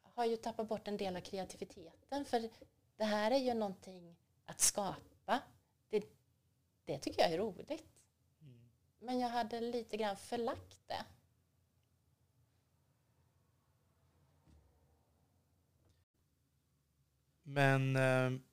[0.02, 2.24] har ju tappat bort en del av kreativiteten.
[2.24, 2.48] För
[2.96, 5.40] det här är ju någonting att skapa.
[5.88, 6.04] Det,
[6.84, 7.84] det tycker jag är roligt.
[8.98, 11.04] Men jag hade lite grann förlagt det.
[17.42, 18.49] Men eh,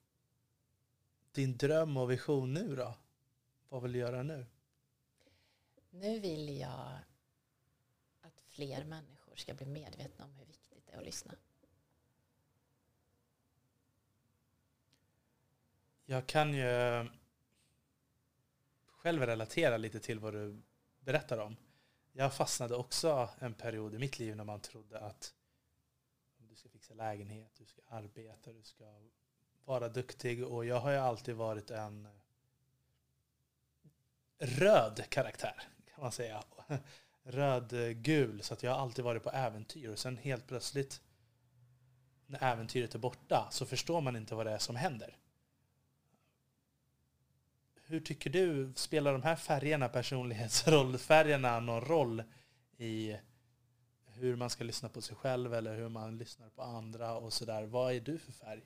[1.37, 2.97] din dröm och vision nu då?
[3.69, 4.45] Vad vill du göra nu?
[5.89, 6.99] Nu vill jag
[8.21, 11.33] att fler människor ska bli medvetna om hur viktigt det är att lyssna.
[16.05, 17.09] Jag kan ju
[18.87, 20.61] själv relatera lite till vad du
[20.99, 21.57] berättar om.
[22.11, 25.33] Jag fastnade också en period i mitt liv när man trodde att
[26.37, 28.85] du ska fixa lägenhet, du ska arbeta, du ska
[29.67, 30.45] vara duktig.
[30.45, 32.11] Och jag har ju alltid varit en eh,
[34.47, 36.43] röd karaktär, kan man säga.
[37.23, 39.89] Röd-gul, eh, så att jag har alltid varit på äventyr.
[39.89, 41.01] Och sen helt plötsligt,
[42.25, 45.17] när äventyret är borta, så förstår man inte vad det är som händer.
[47.85, 52.23] Hur tycker du, spelar de här färgerna, personlighetsrollfärgerna, någon roll
[52.77, 53.17] i
[54.05, 57.63] hur man ska lyssna på sig själv eller hur man lyssnar på andra och sådär?
[57.63, 58.63] Vad är du för färg?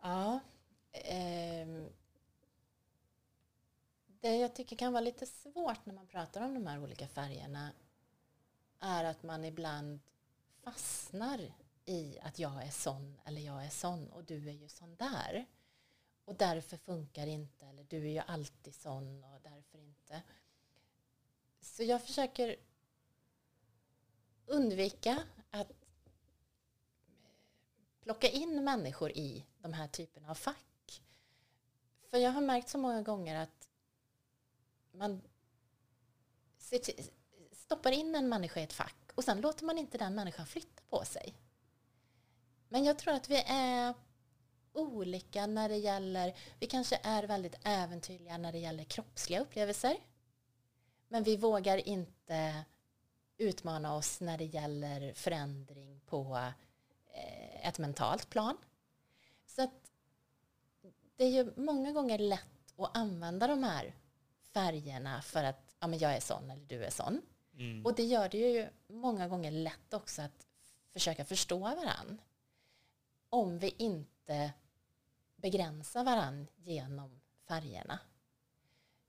[0.00, 0.40] Ja.
[0.92, 1.66] Eh,
[4.20, 7.72] det jag tycker kan vara lite svårt när man pratar om de här olika färgerna
[8.80, 10.00] är att man ibland
[10.62, 11.52] fastnar
[11.84, 15.46] i att jag är sån eller jag är sån och du är ju sån där.
[16.24, 20.22] Och därför funkar inte eller du är ju alltid sån och därför inte.
[21.60, 22.56] Så jag försöker
[24.46, 25.72] undvika att
[28.10, 31.02] plocka in människor i de här typerna av fack.
[32.10, 33.68] För jag har märkt så många gånger att
[34.92, 35.22] man
[37.52, 40.82] stoppar in en människa i ett fack och sen låter man inte den människan flytta
[40.88, 41.34] på sig.
[42.68, 43.94] Men jag tror att vi är
[44.72, 49.96] olika när det gäller, vi kanske är väldigt äventyrliga när det gäller kroppsliga upplevelser.
[51.08, 52.64] Men vi vågar inte
[53.38, 56.52] utmana oss när det gäller förändring på
[57.62, 58.56] ett mentalt plan.
[59.46, 59.90] Så att
[61.16, 63.94] det är ju många gånger lätt att använda de här
[64.52, 67.22] färgerna för att ja, men jag är sån eller du är sån.
[67.54, 67.86] Mm.
[67.86, 70.46] Och det gör det ju många gånger lätt också att
[70.90, 72.20] försöka förstå varann.
[73.28, 74.52] Om vi inte
[75.36, 77.98] begränsar varann genom färgerna.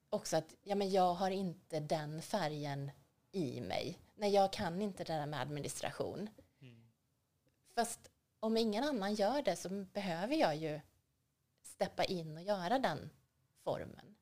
[0.10, 2.92] Också att ja, men jag har inte den färgen
[3.32, 4.00] i mig.
[4.16, 6.30] Nej, jag kan inte det där med administration.
[6.62, 6.90] Mm.
[7.76, 8.11] Fast
[8.42, 10.82] om ingen annan gör det så behöver jag ju
[11.62, 13.10] steppa in och göra den
[13.64, 14.16] formen.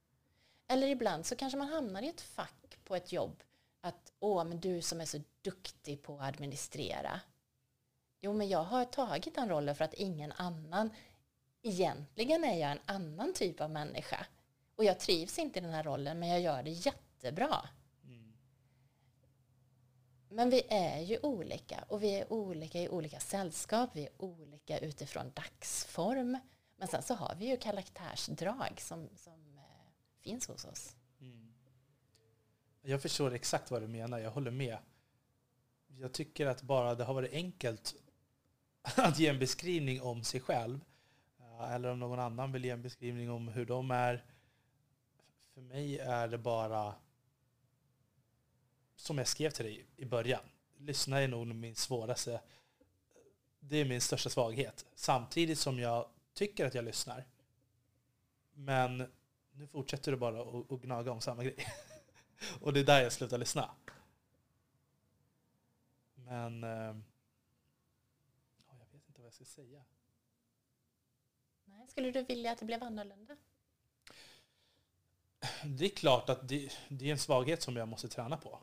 [0.68, 3.44] Eller ibland så kanske man hamnar i ett fack på ett jobb
[3.82, 7.22] att åh, men du som är så duktig på att administrera.
[8.22, 10.90] Jo, men jag har tagit den rollen för att ingen annan,
[11.62, 14.26] egentligen är jag en annan typ av människa.
[14.76, 17.70] Och jag trivs inte i den här rollen, men jag gör det jättebra.
[20.30, 23.90] Men vi är ju olika och vi är olika i olika sällskap.
[23.94, 26.38] Vi är olika utifrån dagsform.
[26.78, 29.64] Men sen så har vi ju karaktärsdrag som, som eh,
[30.20, 30.96] finns hos oss.
[31.22, 31.54] Mm.
[32.82, 34.78] Jag förstår exakt vad du menar, jag håller med.
[35.88, 37.96] Jag tycker att bara det har varit enkelt
[38.96, 40.80] att ge en beskrivning om sig själv,
[41.40, 44.26] eh, eller om någon annan vill ge en beskrivning om hur de är.
[45.54, 46.96] För mig är det bara,
[49.00, 50.42] som jag skrev till dig i början,
[50.78, 52.42] lyssna är nog min svåraste,
[53.60, 54.86] det är min största svaghet.
[54.96, 57.26] Samtidigt som jag tycker att jag lyssnar.
[58.54, 59.12] Men
[59.52, 61.68] nu fortsätter du bara att gnaga om samma grej.
[62.62, 63.72] Och det är där jag slutar lyssna.
[66.16, 66.64] Men...
[66.64, 66.70] Eh,
[68.68, 69.84] ja, jag vet inte vad jag ska säga.
[71.66, 73.38] Nej, skulle du vilja att det blev annorlunda?
[75.64, 78.60] Det är klart att det, det är en svaghet som jag måste träna på.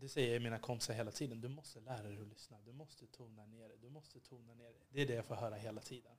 [0.00, 1.40] Det säger jag mina kompisar hela tiden.
[1.40, 2.58] Du måste lära dig att lyssna.
[2.64, 3.76] Du måste tona ner det.
[3.76, 4.80] Du måste tona ner det.
[4.90, 6.16] Det är det jag får höra hela tiden.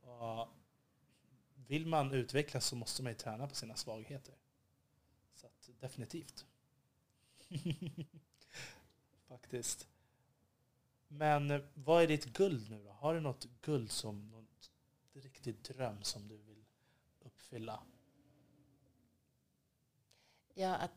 [0.00, 0.48] Och
[1.54, 4.34] vill man utvecklas så måste man ju träna på sina svagheter.
[5.34, 6.46] Så att, definitivt.
[9.28, 9.88] Faktiskt.
[11.08, 12.90] Men vad är ditt guld nu då?
[12.90, 14.46] Har du något guld som någon
[15.12, 16.64] riktig dröm som du vill
[17.20, 17.82] uppfylla?
[20.54, 20.92] Ja, att,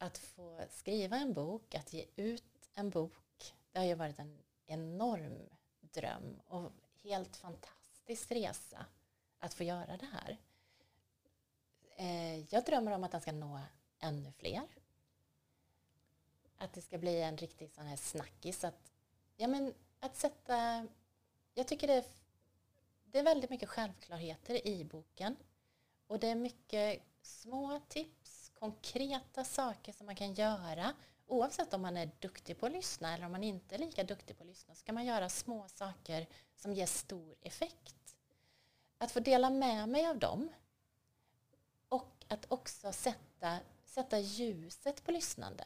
[0.00, 4.38] att få skriva en bok, att ge ut en bok, det har ju varit en
[4.66, 5.48] enorm
[5.80, 8.86] dröm och helt fantastisk resa
[9.38, 10.38] att få göra det här.
[11.96, 13.60] Eh, jag drömmer om att den ska nå
[13.98, 14.66] ännu fler.
[16.56, 18.64] Att det ska bli en riktig sån här snackis.
[18.64, 18.92] Att,
[19.36, 20.86] ja, men, att sätta...
[21.54, 22.04] Jag tycker det är,
[23.04, 25.36] det är väldigt mycket självklarheter i boken.
[26.06, 30.94] Och det är mycket små tips, konkreta saker som man kan göra.
[31.26, 34.36] Oavsett om man är duktig på att lyssna eller om man inte är lika duktig
[34.36, 38.16] på att lyssna så kan man göra små saker som ger stor effekt.
[38.98, 40.48] Att få dela med mig av dem
[41.88, 45.64] och att också sätta, sätta ljuset på lyssnande.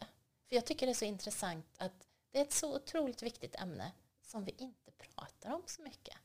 [0.48, 3.92] För jag tycker det är så intressant att det är ett så otroligt viktigt ämne
[4.22, 6.16] som vi inte pratar om så mycket.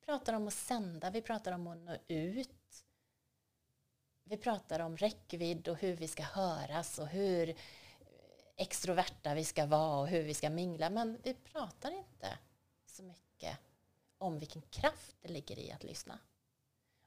[0.00, 2.50] Vi pratar om att sända, vi pratar om att nå ut.
[4.28, 7.56] Vi pratar om räckvidd och hur vi ska höras och hur
[8.56, 10.90] extroverta vi ska vara och hur vi ska mingla.
[10.90, 12.38] Men vi pratar inte
[12.86, 13.58] så mycket
[14.18, 16.18] om vilken kraft det ligger i att lyssna.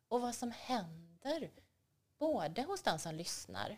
[0.08, 1.51] Och vad som händer
[2.17, 3.77] både hos den som lyssnar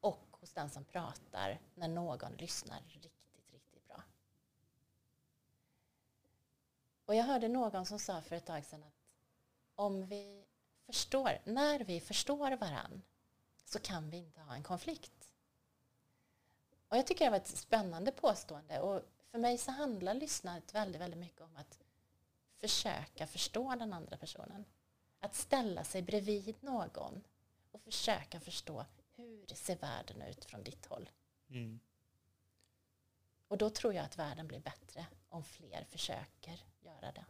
[0.00, 4.02] och hos den som pratar när någon lyssnar riktigt, riktigt bra.
[7.04, 8.94] Och jag hörde någon som sa för ett tag sedan att
[9.74, 10.46] om vi
[10.92, 13.02] förstår, när vi förstår varann
[13.64, 15.30] så kan vi inte ha en konflikt.
[16.88, 21.00] Och jag tycker det var ett spännande påstående och för mig så handlar lyssnandet väldigt,
[21.00, 21.78] väldigt mycket om att
[22.56, 24.64] försöka förstå den andra personen.
[25.20, 27.22] Att ställa sig bredvid någon
[27.70, 31.10] och försöka förstå hur ser världen ut från ditt håll.
[31.48, 31.80] Mm.
[33.48, 37.24] Och då tror jag att världen blir bättre om fler försöker göra det.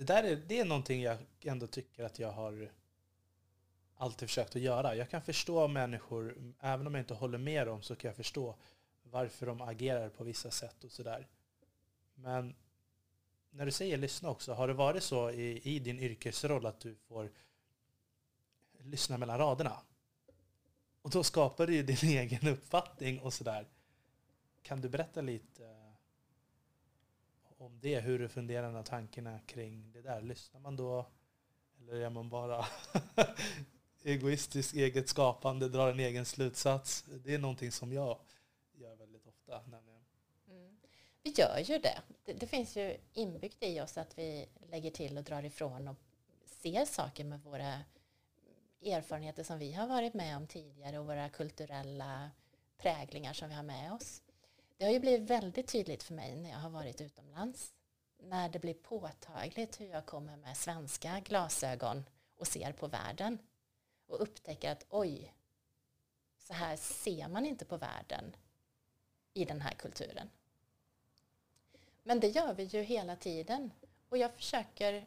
[0.00, 2.70] Det där är, det är någonting jag ändå tycker att jag har
[3.96, 4.94] alltid försökt att göra.
[4.94, 8.56] Jag kan förstå människor, även om jag inte håller med dem så kan jag förstå
[9.02, 11.28] varför de agerar på vissa sätt och sådär.
[12.14, 12.54] Men
[13.50, 16.94] när du säger lyssna också, har det varit så i, i din yrkesroll att du
[16.94, 17.30] får
[18.78, 19.76] lyssna mellan raderna?
[21.02, 23.66] Och då skapar du ju din egen uppfattning och sådär.
[24.62, 25.79] Kan du berätta lite
[27.60, 30.22] om det, hur du funderar och tankarna kring det där?
[30.22, 31.06] Lyssnar man då?
[31.80, 32.66] Eller är man bara
[34.02, 37.04] egoistisk, eget skapande, drar en egen slutsats?
[37.24, 38.18] Det är någonting som jag
[38.72, 39.60] gör väldigt ofta.
[39.66, 40.04] Nämligen.
[40.48, 40.76] Mm.
[41.22, 42.02] Vi gör ju det.
[42.24, 42.32] det.
[42.32, 45.96] Det finns ju inbyggt i oss att vi lägger till och drar ifrån och
[46.44, 47.80] ser saker med våra
[48.82, 52.30] erfarenheter som vi har varit med om tidigare och våra kulturella
[52.78, 54.22] präglingar som vi har med oss.
[54.80, 57.74] Det har ju blivit väldigt tydligt för mig när jag har varit utomlands.
[58.18, 62.04] När det blir påtagligt hur jag kommer med svenska glasögon
[62.36, 63.38] och ser på världen.
[64.06, 65.34] Och upptäcker att oj,
[66.38, 68.36] så här ser man inte på världen
[69.34, 70.30] i den här kulturen.
[72.02, 73.72] Men det gör vi ju hela tiden.
[74.08, 75.06] Och jag försöker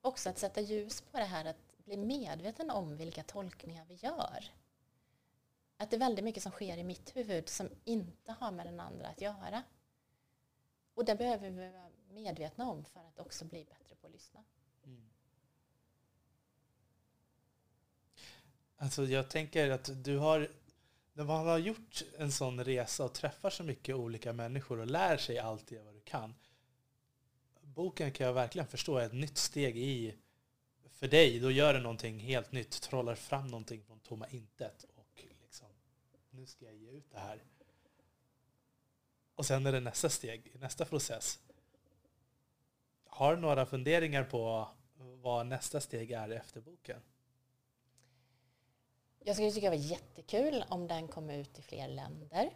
[0.00, 4.50] också att sätta ljus på det här att bli medveten om vilka tolkningar vi gör.
[5.76, 8.80] Att det är väldigt mycket som sker i mitt huvud som inte har med den
[8.80, 9.62] andra att göra.
[10.94, 14.44] Och det behöver vi vara medvetna om för att också bli bättre på att lyssna.
[14.84, 15.10] Mm.
[18.76, 20.50] Alltså jag tänker att du har,
[21.12, 25.16] när man har gjort en sån resa och träffar så mycket olika människor och lär
[25.16, 26.34] sig allt det vad du kan.
[27.60, 30.14] Boken kan jag verkligen förstå är ett nytt steg i
[30.90, 31.40] för dig.
[31.40, 34.84] Då gör du någonting helt nytt, trollar fram någonting från tomma intet
[36.34, 37.44] nu ska jag ge ut det här.
[39.34, 41.40] Och sen är det nästa steg, nästa process.
[43.06, 47.00] Har du några funderingar på vad nästa steg är efter boken?
[49.18, 52.50] Jag skulle tycka det var jättekul om den kom ut i fler länder.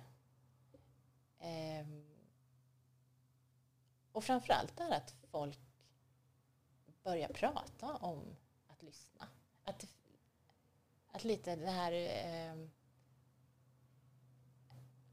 [1.39, 2.05] Ehm.
[4.13, 5.59] Och framförallt är att folk
[7.03, 8.37] börjar prata om
[8.67, 9.29] att lyssna.
[9.65, 9.87] Att,
[11.13, 11.93] att lite det här...
[11.93, 12.69] Eh,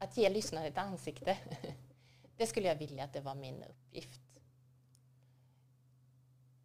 [0.06, 1.38] att ge lyssnaren ett ansikte.
[2.36, 4.20] det skulle jag vilja att det var min uppgift.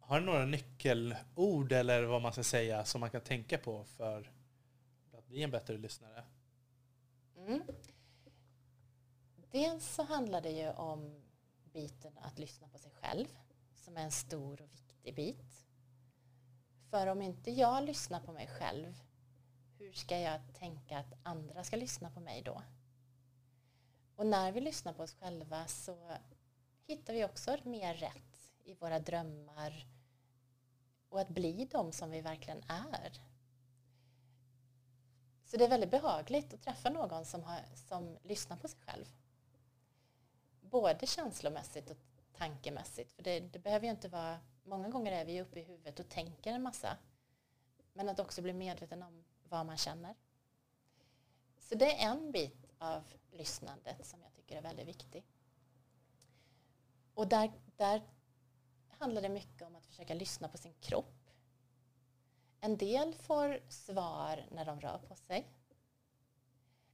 [0.00, 4.32] Har du några nyckelord eller vad man ska säga som man kan tänka på för
[5.12, 6.24] att bli en bättre lyssnare?
[7.36, 7.62] Mm.
[9.50, 11.22] Dels så handlar det ju om
[11.72, 13.26] biten att lyssna på sig själv
[13.74, 15.66] som är en stor och viktig bit.
[16.90, 19.02] För om inte jag lyssnar på mig själv,
[19.78, 22.62] hur ska jag tänka att andra ska lyssna på mig då?
[24.22, 25.96] Och när vi lyssnar på oss själva så
[26.86, 29.86] hittar vi också mer rätt i våra drömmar
[31.08, 33.12] och att bli de som vi verkligen är.
[35.44, 39.06] Så det är väldigt behagligt att träffa någon som, har, som lyssnar på sig själv.
[40.60, 41.96] Både känslomässigt och
[42.32, 43.12] tankemässigt.
[43.12, 44.38] För det, det, behöver ju inte vara...
[44.64, 46.96] Många gånger är vi uppe i huvudet och tänker en massa.
[47.92, 50.14] Men att också bli medveten om vad man känner.
[51.60, 55.24] Så det är en bit av lyssnandet som jag tycker är väldigt viktig.
[57.14, 58.02] Och där, där
[58.88, 61.30] handlar det mycket om att försöka lyssna på sin kropp.
[62.60, 65.48] En del får svar när de rör på sig.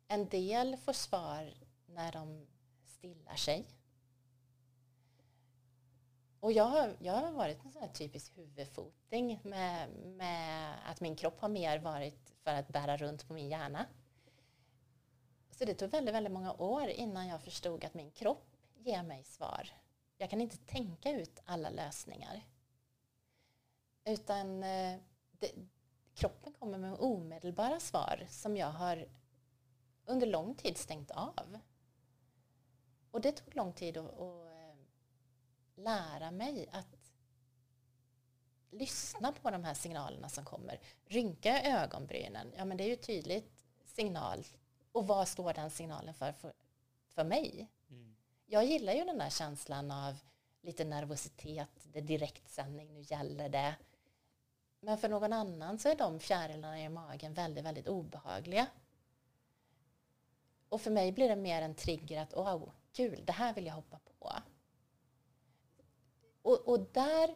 [0.09, 1.55] En del får svar
[1.87, 2.47] när de
[2.85, 3.67] stillar sig.
[6.41, 11.17] Och jag har, jag har varit en sån här typisk huvudfoting med, med att min
[11.17, 13.87] kropp har mer varit för att bära runt på min hjärna.
[15.59, 19.25] Så det tog väldigt, väldigt många år innan jag förstod att min kropp ger mig
[19.25, 19.71] svar.
[20.17, 22.43] Jag kan inte tänka ut alla lösningar.
[24.05, 24.99] Utan eh,
[25.31, 25.53] det,
[26.15, 29.09] kroppen kommer med omedelbara svar som jag har
[30.05, 31.59] under lång tid stängt av.
[33.11, 34.77] Och det tog lång tid att, att eh,
[35.75, 37.13] lära mig att
[38.71, 40.81] lyssna på de här signalerna som kommer.
[41.07, 44.45] Rynka ögonbrynen, ja men det är ju tydligt signal.
[44.99, 46.53] Och vad står den signalen för för,
[47.09, 47.69] för mig?
[47.91, 48.17] Mm.
[48.47, 50.19] Jag gillar ju den där känslan av
[50.61, 53.75] lite nervositet, det är direktsändning, nu gäller det.
[54.81, 58.67] Men för någon annan så är de fjärilarna i magen väldigt, väldigt obehagliga.
[60.69, 63.75] Och för mig blir det mer en trigger att wow, kul, det här vill jag
[63.75, 64.33] hoppa på.
[66.43, 67.35] Och, och där,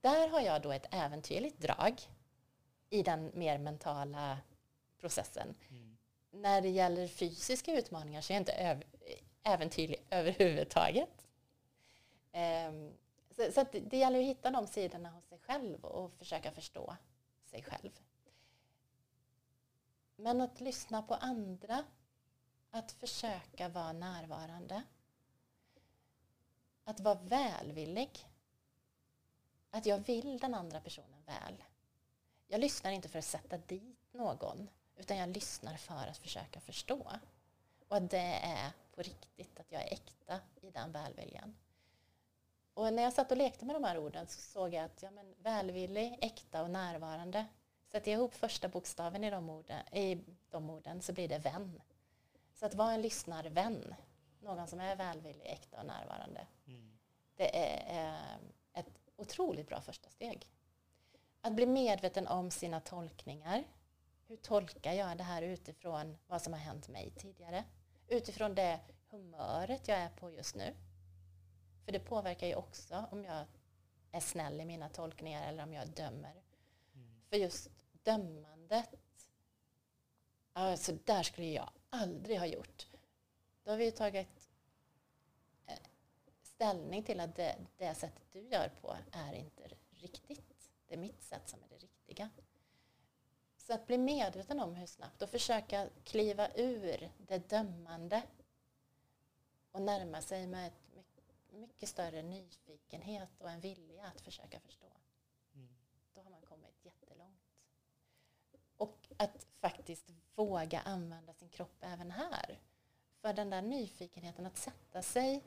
[0.00, 2.00] där har jag då ett äventyrligt drag
[2.90, 4.38] i den mer mentala
[4.98, 5.54] processen.
[6.30, 8.82] När det gäller fysiska utmaningar så är jag inte
[9.42, 11.28] äventyrlig överhuvudtaget.
[12.32, 12.92] Ehm,
[13.30, 16.96] så, så det, det gäller att hitta de sidorna hos sig själv och försöka förstå
[17.44, 17.90] sig själv.
[20.16, 21.84] Men att lyssna på andra,
[22.70, 24.82] att försöka vara närvarande.
[26.84, 28.28] Att vara välvillig.
[29.70, 31.64] Att jag vill den andra personen väl.
[32.46, 34.68] Jag lyssnar inte för att sätta dit någon,
[34.98, 37.12] utan jag lyssnar för att försöka förstå.
[37.88, 41.56] Och att det är på riktigt, att jag är äkta i den välviljan.
[42.74, 45.10] Och när jag satt och lekte med de här orden så såg jag att ja,
[45.10, 47.46] men, välvillig, äkta och närvarande.
[47.92, 50.18] Sätter jag ihop första bokstaven i de, orden, i
[50.50, 51.82] de orden så blir det vän.
[52.54, 53.94] Så att vara en lyssnarvän
[54.40, 56.46] någon som är välvillig, äkta och närvarande.
[56.66, 56.98] Mm.
[57.36, 58.86] Det är eh, ett
[59.16, 60.46] otroligt bra första steg.
[61.40, 63.64] Att bli medveten om sina tolkningar.
[64.28, 67.64] Hur tolkar jag det här utifrån vad som har hänt mig tidigare?
[68.08, 70.74] Utifrån det humöret jag är på just nu.
[71.84, 73.44] För det påverkar ju också om jag
[74.12, 76.42] är snäll i mina tolkningar eller om jag dömer.
[76.94, 77.20] Mm.
[77.28, 77.70] För just
[78.02, 78.94] dömandet,
[80.52, 82.86] alltså där skulle jag aldrig ha gjort.
[83.64, 84.50] Då har vi ju tagit
[85.66, 85.78] eh,
[86.42, 90.70] ställning till att det, det sättet du gör på är inte riktigt.
[90.86, 92.30] Det är mitt sätt som är det riktiga.
[93.68, 98.22] Så att bli medveten om hur snabbt och försöka kliva ur det dömande
[99.72, 101.02] och närma sig med ett
[101.50, 104.86] mycket- större nyfikenhet och en vilja att försöka förstå.
[105.54, 105.68] Mm.
[106.14, 107.40] Då har man kommit jättelångt.
[108.76, 112.58] Och att faktiskt våga använda sin kropp även här.
[113.20, 115.44] För den där nyfikenheten att sätta sig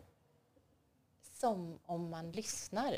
[1.22, 2.98] som om man lyssnar.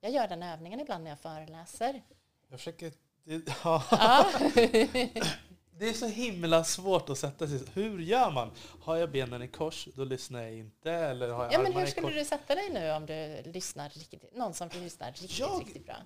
[0.00, 2.02] Jag gör den övningen ibland när jag föreläser.
[2.48, 3.09] Jag försöker...
[3.24, 3.82] Det, ja.
[5.78, 7.60] Det är så himla svårt att sätta sig.
[7.74, 8.50] Hur gör man?
[8.82, 10.92] Har jag benen i kors, då lyssnar jag inte.
[10.92, 14.36] Eller har jag ja, men hur skulle du sätta dig nu om du lyssnar riktigt,
[14.36, 15.96] någon som lyssnar riktigt, Jag- riktigt bra?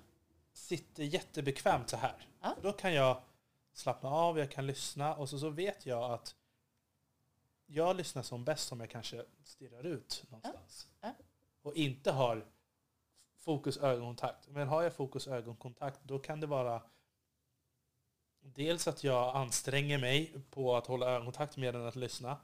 [0.53, 2.27] sitter jättebekvämt så här.
[2.41, 2.55] Ja.
[2.61, 3.21] Då kan jag
[3.73, 6.35] slappna av, jag kan lyssna och så, så vet jag att
[7.65, 10.87] jag lyssnar som bäst om jag kanske stirrar ut någonstans.
[11.01, 11.13] Ja.
[11.61, 12.45] Och inte har
[13.39, 14.47] fokus ögonkontakt.
[14.49, 16.81] Men har jag fokus ögonkontakt då kan det vara
[18.53, 22.37] dels att jag anstränger mig på att hålla ögonkontakt mer än att lyssna.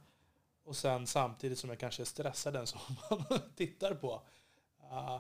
[0.63, 2.79] Och sen samtidigt som jag kanske stressar den som
[3.09, 4.21] man tittar på.
[4.81, 5.19] Uh,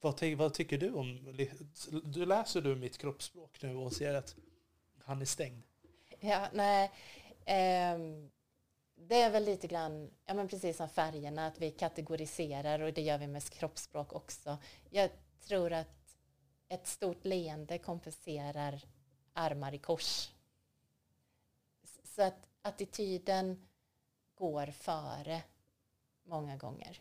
[0.00, 1.36] vad, ty- vad tycker du om...
[2.04, 4.36] Du läser du mitt kroppsspråk nu och ser att
[5.04, 5.62] han är stängd?
[6.20, 6.90] Ja, nej.
[7.44, 8.30] ehm,
[8.94, 13.02] det är väl lite grann, ja men precis som färgerna, att vi kategoriserar och det
[13.02, 14.58] gör vi med kroppsspråk också.
[14.90, 15.10] Jag
[15.46, 16.01] tror att
[16.72, 18.84] ett stort leende kompenserar
[19.32, 20.30] armar i kors.
[22.04, 23.66] Så att attityden
[24.34, 25.42] går före
[26.22, 27.00] många gånger.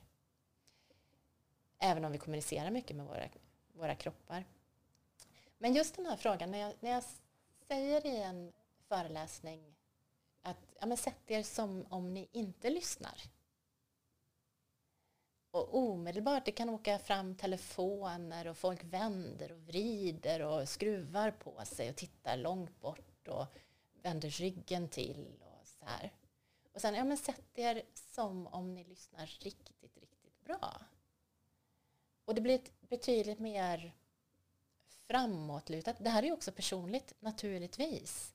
[1.79, 3.29] Även om vi kommunicerar mycket med våra,
[3.73, 4.45] våra kroppar.
[5.57, 7.03] Men just den här frågan, när jag, när jag
[7.67, 8.53] säger i en
[8.87, 9.75] föreläsning
[10.41, 13.21] att ja, men sätt er som om ni inte lyssnar.
[15.51, 21.65] Och omedelbart, det kan åka fram telefoner och folk vänder och vrider och skruvar på
[21.65, 23.45] sig och tittar långt bort och
[24.01, 26.13] vänder ryggen till och så här.
[26.73, 30.81] Och sen, ja men sätt er som om ni lyssnar riktigt, riktigt bra.
[32.25, 33.93] Och det blir ett betydligt mer
[35.07, 35.95] framåtlutat.
[35.99, 38.33] Det här är ju också personligt, naturligtvis.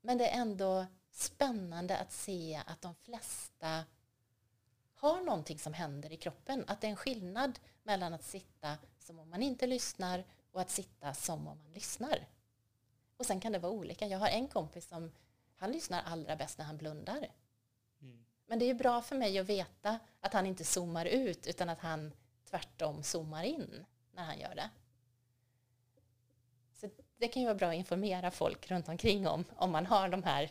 [0.00, 3.84] Men det är ändå spännande att se att de flesta
[5.04, 6.64] har någonting som händer i kroppen.
[6.66, 10.70] Att det är en skillnad mellan att sitta som om man inte lyssnar och att
[10.70, 12.26] sitta som om man lyssnar.
[13.16, 14.06] Och sen kan det vara olika.
[14.06, 15.12] Jag har en kompis som
[15.56, 17.28] han lyssnar allra bäst när han blundar.
[18.00, 18.24] Mm.
[18.46, 21.80] Men det är bra för mig att veta att han inte zoomar ut utan att
[21.80, 22.12] han
[22.50, 24.70] tvärtom zoomar in när han gör det.
[26.74, 30.08] Så det kan ju vara bra att informera folk runt omkring om, om man har
[30.08, 30.50] de här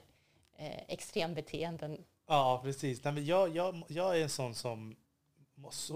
[0.56, 2.06] eh, extrembeteenden.
[2.26, 3.04] Ja, precis.
[3.04, 4.96] Nej, men jag, jag, jag är en sån som...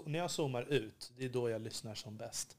[0.06, 2.58] När jag zoomar ut, det är då jag lyssnar som bäst.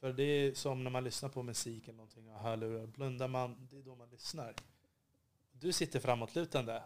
[0.00, 2.86] För det är som när man lyssnar på musik eller någonting och hörlurar.
[2.86, 4.54] Blundar man, det är då man lyssnar.
[5.52, 6.82] Du sitter framåtlutande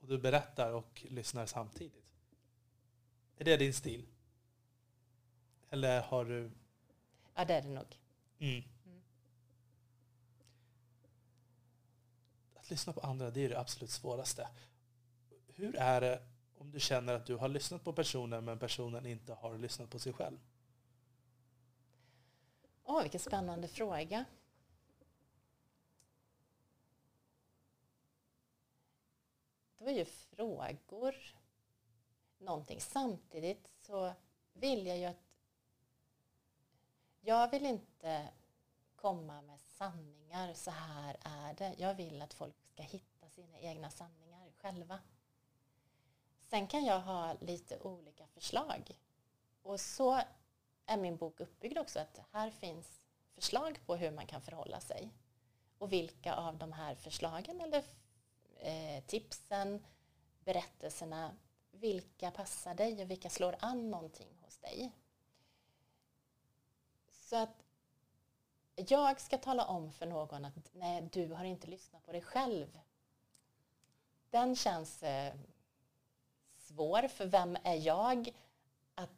[0.00, 2.04] och du berättar och lyssnar samtidigt.
[3.36, 4.06] Är det din stil?
[5.70, 6.50] Eller har du...
[7.34, 7.98] Ja, det är det nog.
[8.38, 8.62] Mm.
[12.64, 14.48] Att lyssna på andra, det är det absolut svåraste.
[15.46, 16.22] Hur är det
[16.58, 19.98] om du känner att du har lyssnat på personen men personen inte har lyssnat på
[19.98, 20.38] sig själv?
[22.84, 24.24] Åh, vilken spännande fråga.
[29.78, 31.14] Det var ju frågor.
[32.38, 32.80] Någonting.
[32.80, 34.14] Samtidigt så
[34.52, 35.24] vill jag ju att...
[37.20, 38.28] Jag vill inte
[39.04, 41.74] komma med sanningar, så här är det.
[41.78, 44.98] Jag vill att folk ska hitta sina egna sanningar själva.
[46.40, 48.98] Sen kan jag ha lite olika förslag.
[49.62, 50.20] Och så
[50.86, 53.00] är min bok uppbyggd också, att här finns
[53.34, 55.10] förslag på hur man kan förhålla sig.
[55.78, 57.84] Och vilka av de här förslagen eller
[58.60, 59.84] eh, tipsen,
[60.44, 61.36] berättelserna,
[61.70, 64.92] vilka passar dig och vilka slår an någonting hos dig.
[67.10, 67.63] Så att
[68.76, 72.80] jag ska tala om för någon att nej, du har inte lyssnat på dig själv.
[74.30, 75.34] Den känns eh,
[76.56, 78.34] svår, för vem är jag
[78.94, 79.10] att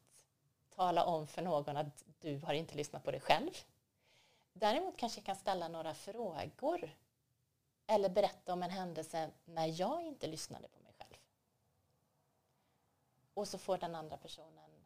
[0.74, 3.50] tala om för någon att du har inte lyssnat på dig själv?
[4.52, 6.96] Däremot kanske jag kan ställa några frågor
[7.86, 11.16] eller berätta om en händelse när jag inte lyssnade på mig själv.
[13.34, 14.84] Och så får den andra personen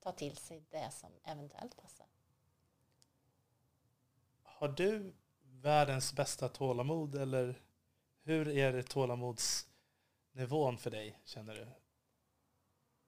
[0.00, 2.06] ta till sig det som eventuellt passar.
[4.58, 7.62] Har du världens bästa tålamod eller
[8.22, 11.66] hur är tålamodsnivån för dig, känner du?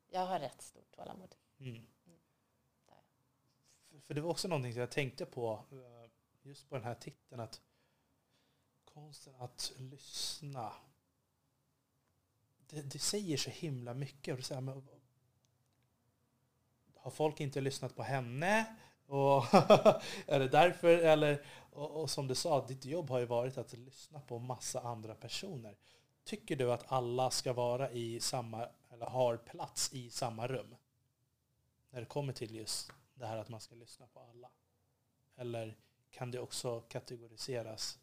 [0.08, 1.34] Jag har rätt stort tålamod.
[1.58, 1.86] Mm.
[2.86, 4.02] jag.
[4.02, 6.10] För- det var också någonting som jag tänkte på eh,
[6.42, 7.60] just på den här titeln att
[8.84, 10.72] konsten att lyssna.
[12.66, 14.38] Det, det säger så himla mycket.
[14.38, 14.88] Och så här, men,
[16.94, 18.76] har folk inte lyssnat på henne?
[19.10, 19.44] Och
[20.26, 20.88] är det därför?
[20.88, 24.80] Eller, och, och som du sa, ditt jobb har ju varit att lyssna på massa
[24.80, 25.76] andra personer.
[26.24, 30.76] Tycker du att alla ska vara i samma, eller har plats i samma rum?
[31.90, 34.50] När det kommer till just det här att man ska lyssna på alla?
[35.36, 35.76] Eller
[36.10, 37.98] kan det också kategoriseras?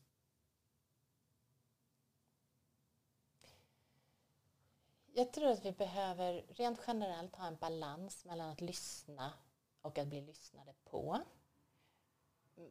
[5.13, 9.33] Jag tror att vi behöver rent generellt ha en balans mellan att lyssna
[9.81, 11.19] och att bli lyssnade på.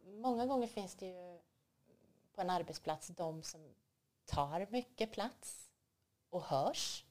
[0.04, 1.40] Många gånger finns det ju
[2.34, 3.74] på en arbetsplats de som
[4.24, 5.70] tar mycket plats
[6.30, 7.04] och hörs.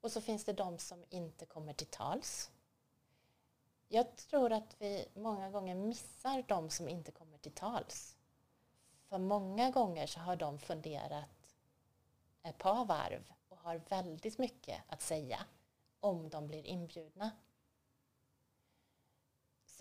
[0.00, 2.50] Och så finns det de som inte kommer till tals.
[3.88, 8.16] Jag tror att vi många gånger missar de som inte kommer till tals.
[9.08, 11.56] För många gånger så har de funderat
[12.42, 15.46] ett par varv och har väldigt mycket att säga
[16.00, 17.30] om de blir inbjudna.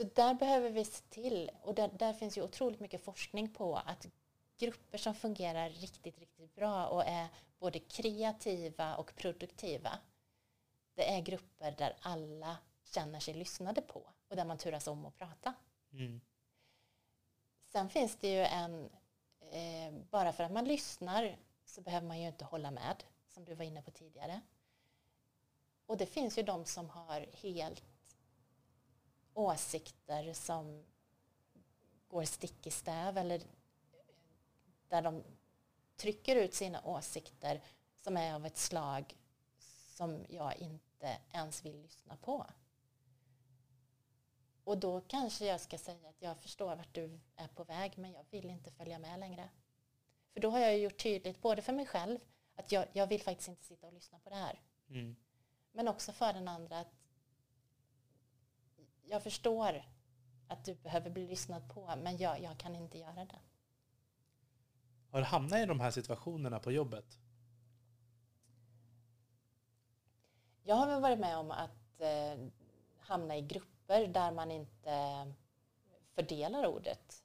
[0.01, 3.75] Så där behöver vi se till, och där, där finns ju otroligt mycket forskning på
[3.75, 4.07] att
[4.57, 7.27] grupper som fungerar riktigt, riktigt bra och är
[7.59, 9.99] både kreativa och produktiva,
[10.95, 15.17] det är grupper där alla känner sig lyssnade på och där man turas om att
[15.17, 15.53] prata.
[15.93, 16.21] Mm.
[17.67, 18.89] Sen finns det ju en,
[19.51, 23.55] eh, bara för att man lyssnar så behöver man ju inte hålla med, som du
[23.55, 24.41] var inne på tidigare.
[25.85, 27.90] Och det finns ju de som har helt
[29.33, 30.83] åsikter som
[32.07, 33.41] går stick i stäv eller
[34.89, 35.23] där de
[35.95, 37.61] trycker ut sina åsikter
[37.99, 39.17] som är av ett slag
[39.87, 42.45] som jag inte ens vill lyssna på.
[44.63, 48.11] Och då kanske jag ska säga att jag förstår vart du är på väg men
[48.11, 49.49] jag vill inte följa med längre.
[50.33, 52.19] För då har jag gjort tydligt både för mig själv
[52.55, 54.61] att jag, jag vill faktiskt inte sitta och lyssna på det här.
[54.89, 55.15] Mm.
[55.71, 57.00] Men också för den andra att
[59.11, 59.85] jag förstår
[60.47, 63.39] att du behöver bli lyssnad på men jag, jag kan inte göra det.
[65.11, 67.19] Har du hamnat i de här situationerna på jobbet?
[70.63, 72.47] Jag har väl varit med om att eh,
[72.99, 75.33] hamna i grupper där man inte
[76.15, 77.23] fördelar ordet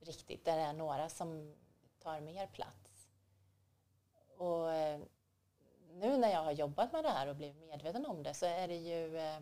[0.00, 0.44] riktigt.
[0.44, 1.56] Där det är några som
[1.98, 3.08] tar mer plats.
[4.36, 5.00] Och eh,
[5.92, 8.68] nu när jag har jobbat med det här och blivit medveten om det så är
[8.68, 9.40] det ju eh,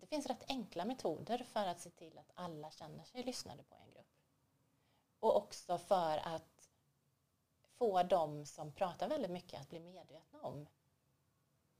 [0.00, 3.74] det finns rätt enkla metoder för att se till att alla känner sig lyssnade på
[3.74, 4.06] i en grupp.
[5.20, 6.70] Och också för att
[7.78, 10.66] få de som pratar väldigt mycket att bli medvetna om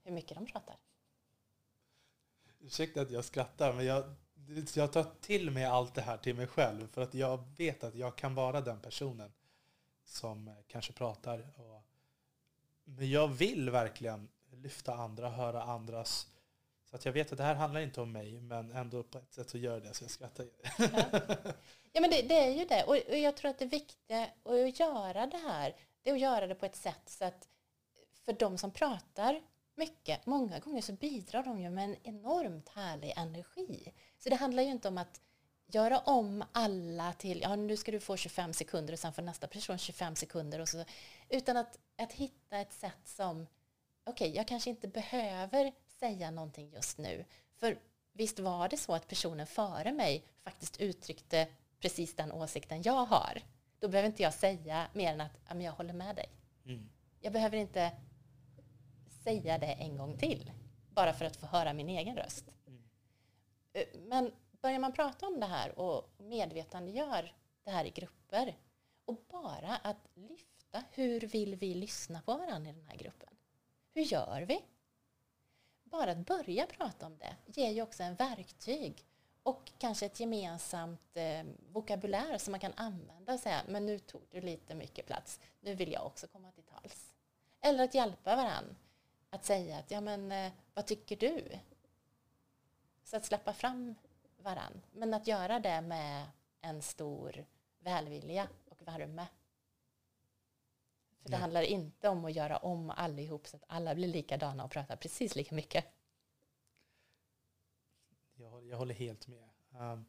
[0.03, 0.77] hur mycket de pratar.
[2.59, 4.15] Ursäkta att jag skrattar, men jag,
[4.75, 6.87] jag tar till mig allt det här till mig själv.
[6.87, 9.33] För att jag vet att jag kan vara den personen
[10.03, 11.47] som kanske pratar.
[11.57, 11.81] Och,
[12.83, 16.27] men jag vill verkligen lyfta andra, höra andras.
[16.95, 19.33] Så att jag vet att det här handlar inte om mig, men ändå på ett
[19.33, 20.45] sätt så gör det, så jag skrattar.
[21.93, 22.83] Ja, men det, det är ju det.
[22.83, 26.47] Och, och jag tror att det viktiga att göra det här, det är att göra
[26.47, 27.47] det på ett sätt så att
[28.25, 29.41] för de som pratar
[29.75, 33.93] mycket, många gånger så bidrar de ju med en enormt härlig energi.
[34.19, 35.21] Så det handlar ju inte om att
[35.67, 39.47] göra om alla till, ja nu ska du få 25 sekunder och sen får nästa
[39.47, 40.85] person 25 sekunder och så,
[41.29, 43.47] utan att, att hitta ett sätt som,
[44.03, 47.25] okej, jag kanske inte behöver säga någonting just nu,
[47.55, 47.79] för
[48.13, 51.47] visst var det så att personen före mig faktiskt uttryckte
[51.79, 53.41] precis den åsikten jag har.
[53.79, 56.29] Då behöver inte jag säga mer än att jag håller med dig.
[56.65, 56.89] Mm.
[57.19, 57.91] Jag behöver inte
[59.23, 60.51] säga det en gång till
[60.89, 62.45] bara för att få höra min egen röst.
[62.67, 62.83] Mm.
[63.73, 64.31] Eh, Men
[64.61, 67.33] börjar man prata om det här och medvetandegör
[67.63, 68.57] det här i grupper
[69.05, 73.29] och bara att lyfta hur vill vi lyssna på varandra i den här gruppen?
[73.93, 74.61] Hur gör vi?
[75.99, 79.05] Bara att börja prata om det ger ju också en verktyg
[79.43, 84.21] och kanske ett gemensamt eh, vokabulär som man kan använda och säga men nu tog
[84.31, 87.13] du lite mycket plats, nu vill jag också komma till tals.
[87.61, 88.75] Eller att hjälpa varandra
[89.29, 91.59] att säga att ja men eh, vad tycker du?
[93.03, 93.95] Så att släppa fram
[94.37, 94.81] varann.
[94.91, 96.25] Men att göra det med
[96.61, 97.45] en stor
[97.79, 99.25] välvilja och värme.
[101.25, 104.71] För det handlar inte om att göra om allihop så att alla blir likadana och
[104.71, 105.85] pratar precis lika mycket.
[108.35, 109.49] Jag, håller- jag håller helt med.
[109.69, 110.05] Um,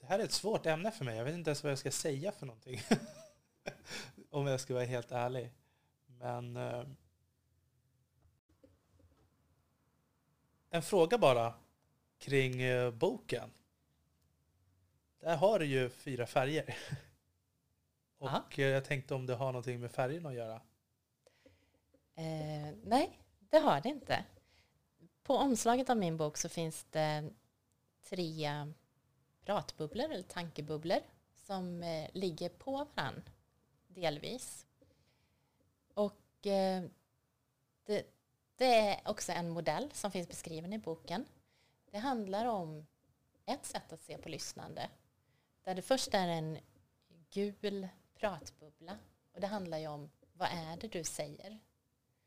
[0.00, 1.16] det här är ett svårt ämne för mig.
[1.16, 2.80] Jag vet inte ens vad jag ska säga för någonting.
[4.30, 5.50] Om jag ska vara helt ärlig.
[6.06, 6.56] Men...
[6.56, 6.96] ehm,
[10.70, 11.54] en fråga bara
[12.18, 13.50] kring eh, boken.
[15.20, 16.76] Där har du ju fyra färger.
[18.20, 18.44] Och Ja.
[18.56, 20.60] eh, jag tänkte om det har någonting med färgerna att göra.
[22.14, 24.24] Eh, nej, det har det inte.
[25.22, 27.30] På omslaget av min bok så finns det
[28.02, 28.48] tre
[29.44, 30.98] pratbubblor eller tankebubblor
[31.34, 33.22] som eh, ligger på varann
[33.88, 34.66] delvis.
[35.94, 36.84] Och eh,
[37.84, 38.06] det,
[38.56, 41.24] det är också en modell som finns beskriven i boken.
[41.90, 42.86] Det handlar om
[43.46, 44.90] ett sätt att se på lyssnande.
[45.64, 46.58] Där det först är en
[47.30, 47.88] gul
[48.20, 48.98] pratbubbla.
[49.32, 51.58] Och det handlar ju om vad är det du säger?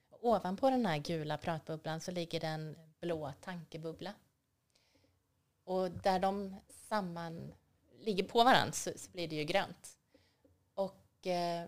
[0.09, 4.13] Ovanpå den här gula pratbubblan så ligger den blå tankebubbla.
[5.63, 7.53] Och där de samman
[7.99, 9.97] ligger på varandra så, så blir det ju grönt.
[10.73, 11.67] Och eh,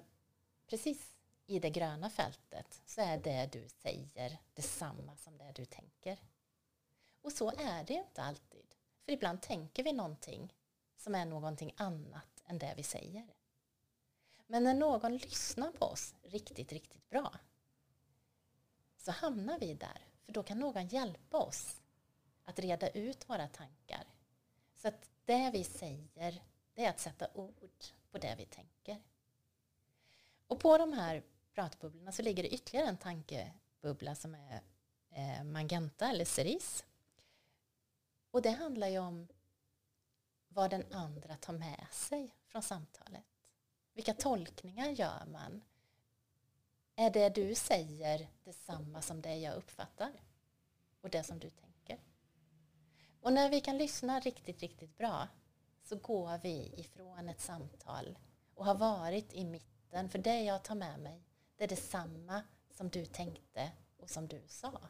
[0.67, 1.15] precis
[1.45, 6.17] i det gröna fältet så är det du säger detsamma som det du tänker.
[7.21, 8.75] Och så är det inte alltid.
[9.05, 10.53] För ibland tänker vi någonting
[10.97, 13.34] som är någonting annat än det vi säger.
[14.47, 17.33] Men när någon lyssnar på oss riktigt, riktigt bra
[18.97, 20.07] så hamnar vi där.
[20.25, 21.81] För då kan någon hjälpa oss
[22.43, 24.03] att reda ut våra tankar.
[24.75, 26.41] Så att det vi säger,
[26.73, 27.69] det är att sätta ord
[28.11, 29.01] på det vi tänker.
[30.47, 31.23] Och på de här
[31.53, 34.61] pratbubblorna så ligger det ytterligare en tankebubbla som är
[35.09, 36.85] eh, magenta eller cerise.
[38.31, 39.27] Och det handlar ju om
[40.47, 43.34] vad den andra tar med sig från samtalet.
[43.95, 45.61] Vilka tolkningar gör man?
[46.95, 50.11] Är det du säger detsamma som det jag uppfattar?
[51.01, 51.99] Och det som du tänker?
[53.21, 55.27] Och när vi kan lyssna riktigt, riktigt bra
[55.83, 58.17] så går vi ifrån ett samtal
[58.53, 60.09] och har varit i mitten.
[60.09, 61.23] För det jag tar med mig,
[61.57, 64.81] det är detsamma som du tänkte och som du sa.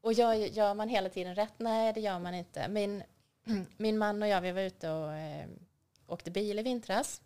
[0.00, 1.58] Och gör, gör man hela tiden rätt?
[1.58, 2.68] Nej, det gör man inte.
[2.68, 3.02] Min,
[3.76, 5.48] min man och jag, vi var ute och eh,
[6.10, 7.20] åkte bil i vintras.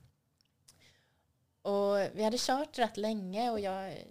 [1.62, 4.05] Och vi hade kört rätt länge och jag...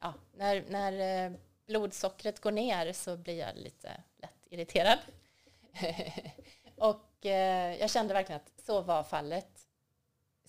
[0.00, 1.32] Ja, när, när eh,
[1.66, 4.98] blodsockret går ner så blir jag lite lätt irriterad.
[6.76, 9.68] och eh, jag kände verkligen att så var fallet.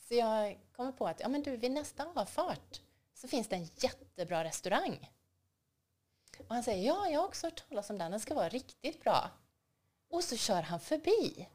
[0.08, 2.82] Så jag kommer på att ja, men du, vid nästa avfart
[3.14, 5.12] så finns det en jättebra restaurang.
[6.38, 9.04] Och han säger ja, jag har också hört talas om den, den ska vara riktigt
[9.04, 9.30] bra.
[10.10, 11.48] Och så kör han förbi.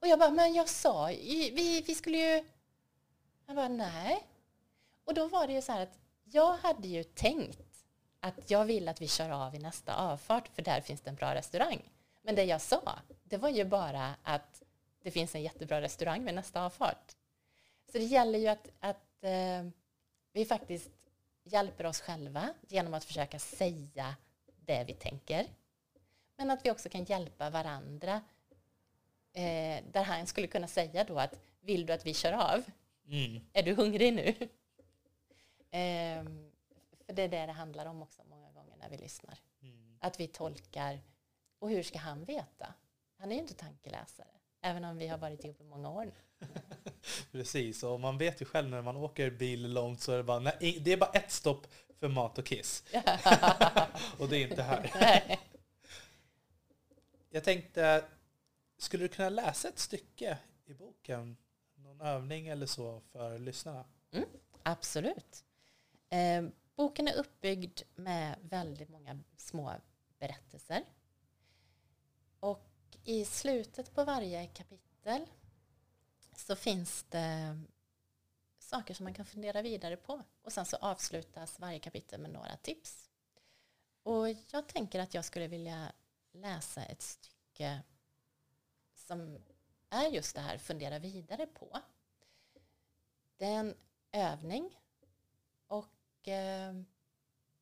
[0.00, 2.44] Och jag bara, men jag sa ju, vi, vi skulle ju...
[3.46, 4.26] Han bara, nej.
[5.04, 7.84] Och då var det ju så här att jag hade ju tänkt
[8.20, 11.16] att jag vill att vi kör av i nästa avfart för där finns det en
[11.16, 11.90] bra restaurang.
[12.22, 14.62] Men det jag sa, det var ju bara att
[15.02, 17.16] det finns en jättebra restaurang vid nästa avfart.
[17.92, 19.70] Så det gäller ju att, att eh,
[20.32, 20.90] vi faktiskt
[21.44, 25.46] hjälper oss själva genom att försöka säga det vi tänker.
[26.36, 28.20] Men att vi också kan hjälpa varandra.
[29.32, 32.62] Eh, där han skulle kunna säga då att vill du att vi kör av?
[33.08, 33.40] Mm.
[33.52, 34.34] Är du hungrig nu?
[35.72, 36.50] Ehm,
[37.06, 39.38] för det är det det handlar om också många gånger när vi lyssnar.
[39.62, 39.98] Mm.
[40.00, 41.00] Att vi tolkar.
[41.58, 42.74] Och hur ska han veta?
[43.18, 44.26] Han är ju inte tankeläsare.
[44.62, 46.46] Även om vi har varit ihop i många år nu.
[47.32, 50.38] Precis, och man vet ju själv när man åker bil långt så är det bara,
[50.38, 51.66] nej, det är bara ett stopp
[52.00, 52.84] för mat och kiss.
[54.18, 54.90] och det är inte här.
[57.30, 58.04] Jag tänkte,
[58.82, 61.36] skulle du kunna läsa ett stycke i boken?
[61.74, 63.84] Någon övning eller så för lyssnarna?
[64.12, 64.28] Mm,
[64.62, 65.44] absolut.
[66.08, 66.44] Eh,
[66.76, 69.72] boken är uppbyggd med väldigt många små
[70.18, 70.84] berättelser.
[72.40, 72.66] Och
[73.04, 75.26] i slutet på varje kapitel
[76.36, 77.60] så finns det
[78.58, 80.22] saker som man kan fundera vidare på.
[80.42, 83.10] Och sen så avslutas varje kapitel med några tips.
[84.02, 85.92] Och jag tänker att jag skulle vilja
[86.32, 87.82] läsa ett stycke
[89.10, 89.38] som
[89.88, 91.80] är just det här fundera vidare på.
[93.36, 93.76] Det är en
[94.12, 94.78] övning
[95.66, 96.82] och eh,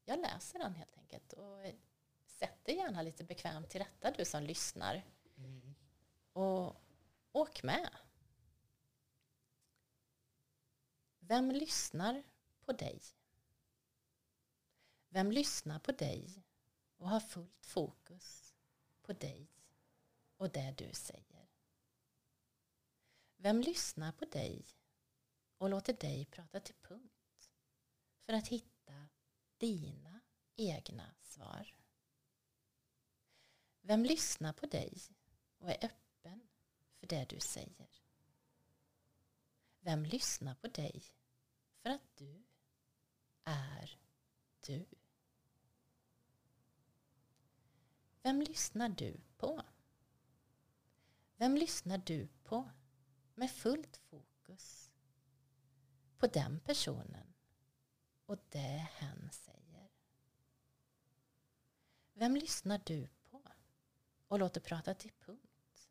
[0.04, 1.32] jag läser den helt enkelt.
[1.32, 1.64] Och
[2.26, 5.02] sätt dig gärna lite bekvämt till rätta du som lyssnar.
[6.32, 6.76] Och
[7.32, 7.90] åk med.
[11.18, 12.22] Vem lyssnar
[12.60, 13.00] på dig?
[15.08, 16.44] Vem lyssnar på dig
[16.96, 18.54] och har fullt fokus
[19.02, 19.48] på dig
[20.36, 21.37] och det du säger?
[23.40, 24.66] Vem lyssnar på dig
[25.58, 27.50] och låter dig prata till punkt
[28.26, 29.08] för att hitta
[29.58, 30.20] dina
[30.56, 31.74] egna svar?
[33.80, 35.02] Vem lyssnar på dig
[35.58, 36.48] och är öppen
[36.98, 37.88] för det du säger?
[39.80, 41.02] Vem lyssnar på dig
[41.82, 42.44] för att du
[43.44, 43.98] är
[44.66, 44.86] du?
[48.22, 49.62] Vem lyssnar du på?
[51.36, 52.70] Vem lyssnar du på
[53.38, 54.90] med fullt fokus
[56.16, 57.34] på den personen
[58.26, 59.88] och det hen säger?
[62.12, 63.42] Vem lyssnar du på
[64.28, 65.90] och låter prata till punkt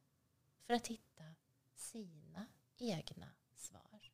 [0.66, 1.36] för att hitta
[1.76, 4.12] sina egna svar?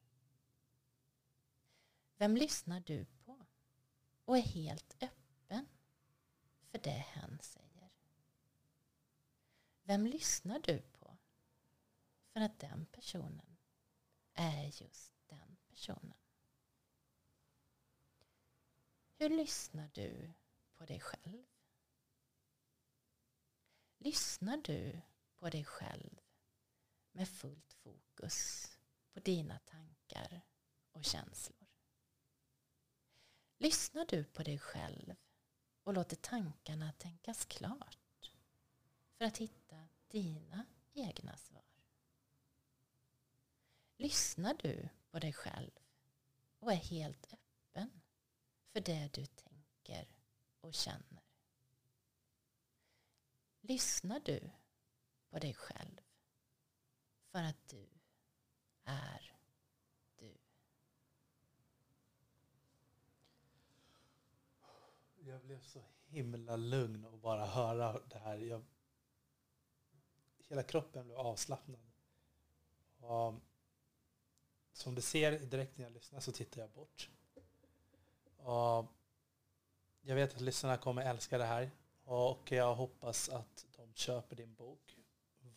[2.18, 3.46] Vem lyssnar du på
[4.26, 5.68] och är helt öppen
[6.72, 7.90] för det hen säger?
[9.84, 10.93] Vem lyssnar du på
[12.34, 13.58] för att den personen
[14.34, 16.18] är just den personen?
[19.16, 20.34] Hur lyssnar du
[20.74, 21.46] på dig själv?
[23.98, 25.02] Lyssnar du
[25.36, 26.20] på dig själv
[27.12, 28.70] med fullt fokus
[29.14, 30.42] på dina tankar
[30.92, 31.68] och känslor?
[33.58, 35.16] Lyssnar du på dig själv
[35.84, 38.32] och låter tankarna tänkas klart
[39.18, 41.72] för att hitta dina egna svar?
[44.04, 45.72] Lyssnar du på dig själv
[46.60, 48.01] och är helt öppen
[48.72, 50.08] för det du tänker
[50.62, 51.24] och känner?
[53.62, 54.49] Lyssnar du
[55.30, 56.01] på dig själv
[57.32, 57.88] för att du
[58.84, 59.36] är
[60.16, 60.38] du?
[65.20, 68.38] Jag blev så himla lugn och bara höra det här.
[68.38, 68.64] Jag,
[70.47, 71.91] hela kroppen blev avslappnad.
[72.97, 73.34] Och
[74.74, 77.09] som du ser direkt när jag lyssnar så tittar jag bort.
[78.38, 78.86] Och
[80.01, 81.71] jag vet att lyssnarna kommer älska det här.
[82.03, 84.97] Och jag hoppas att de köper din bok.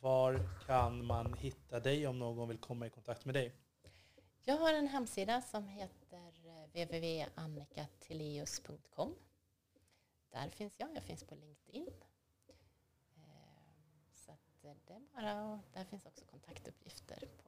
[0.01, 3.53] Var kan man hitta dig om någon vill komma i kontakt med dig?
[4.45, 9.15] Jag har en hemsida som heter eh, www.annikateleus.com.
[10.31, 10.89] Där finns jag.
[10.95, 11.89] Jag finns på LinkedIn.
[13.17, 13.23] Eh,
[14.15, 17.46] så att eh, det är bara, där finns också kontaktuppgifter på,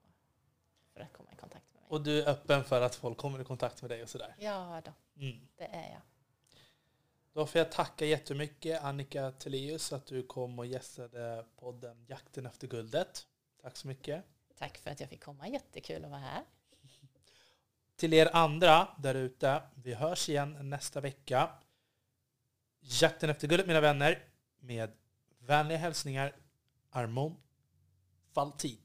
[1.07, 1.89] för att komma i kontakt med mig.
[1.91, 4.35] Och du är öppen för att folk kommer i kontakt med dig och sådär?
[4.39, 4.93] Ja då,
[5.23, 5.49] Mm.
[5.57, 6.01] det är jag.
[7.33, 12.67] Då får jag tacka jättemycket Annika Teleus att du kom och gästade podden Jakten efter
[12.67, 13.27] guldet.
[13.63, 14.25] Tack så mycket.
[14.59, 15.49] Tack för att jag fick komma.
[15.49, 16.43] Jättekul att vara här.
[17.97, 21.51] Till er andra där ute, vi hörs igen nästa vecka.
[22.81, 24.25] Jakten efter guldet mina vänner
[24.59, 24.93] med
[25.39, 26.37] vänliga hälsningar
[26.91, 27.37] Armon
[28.33, 28.79] Faltin.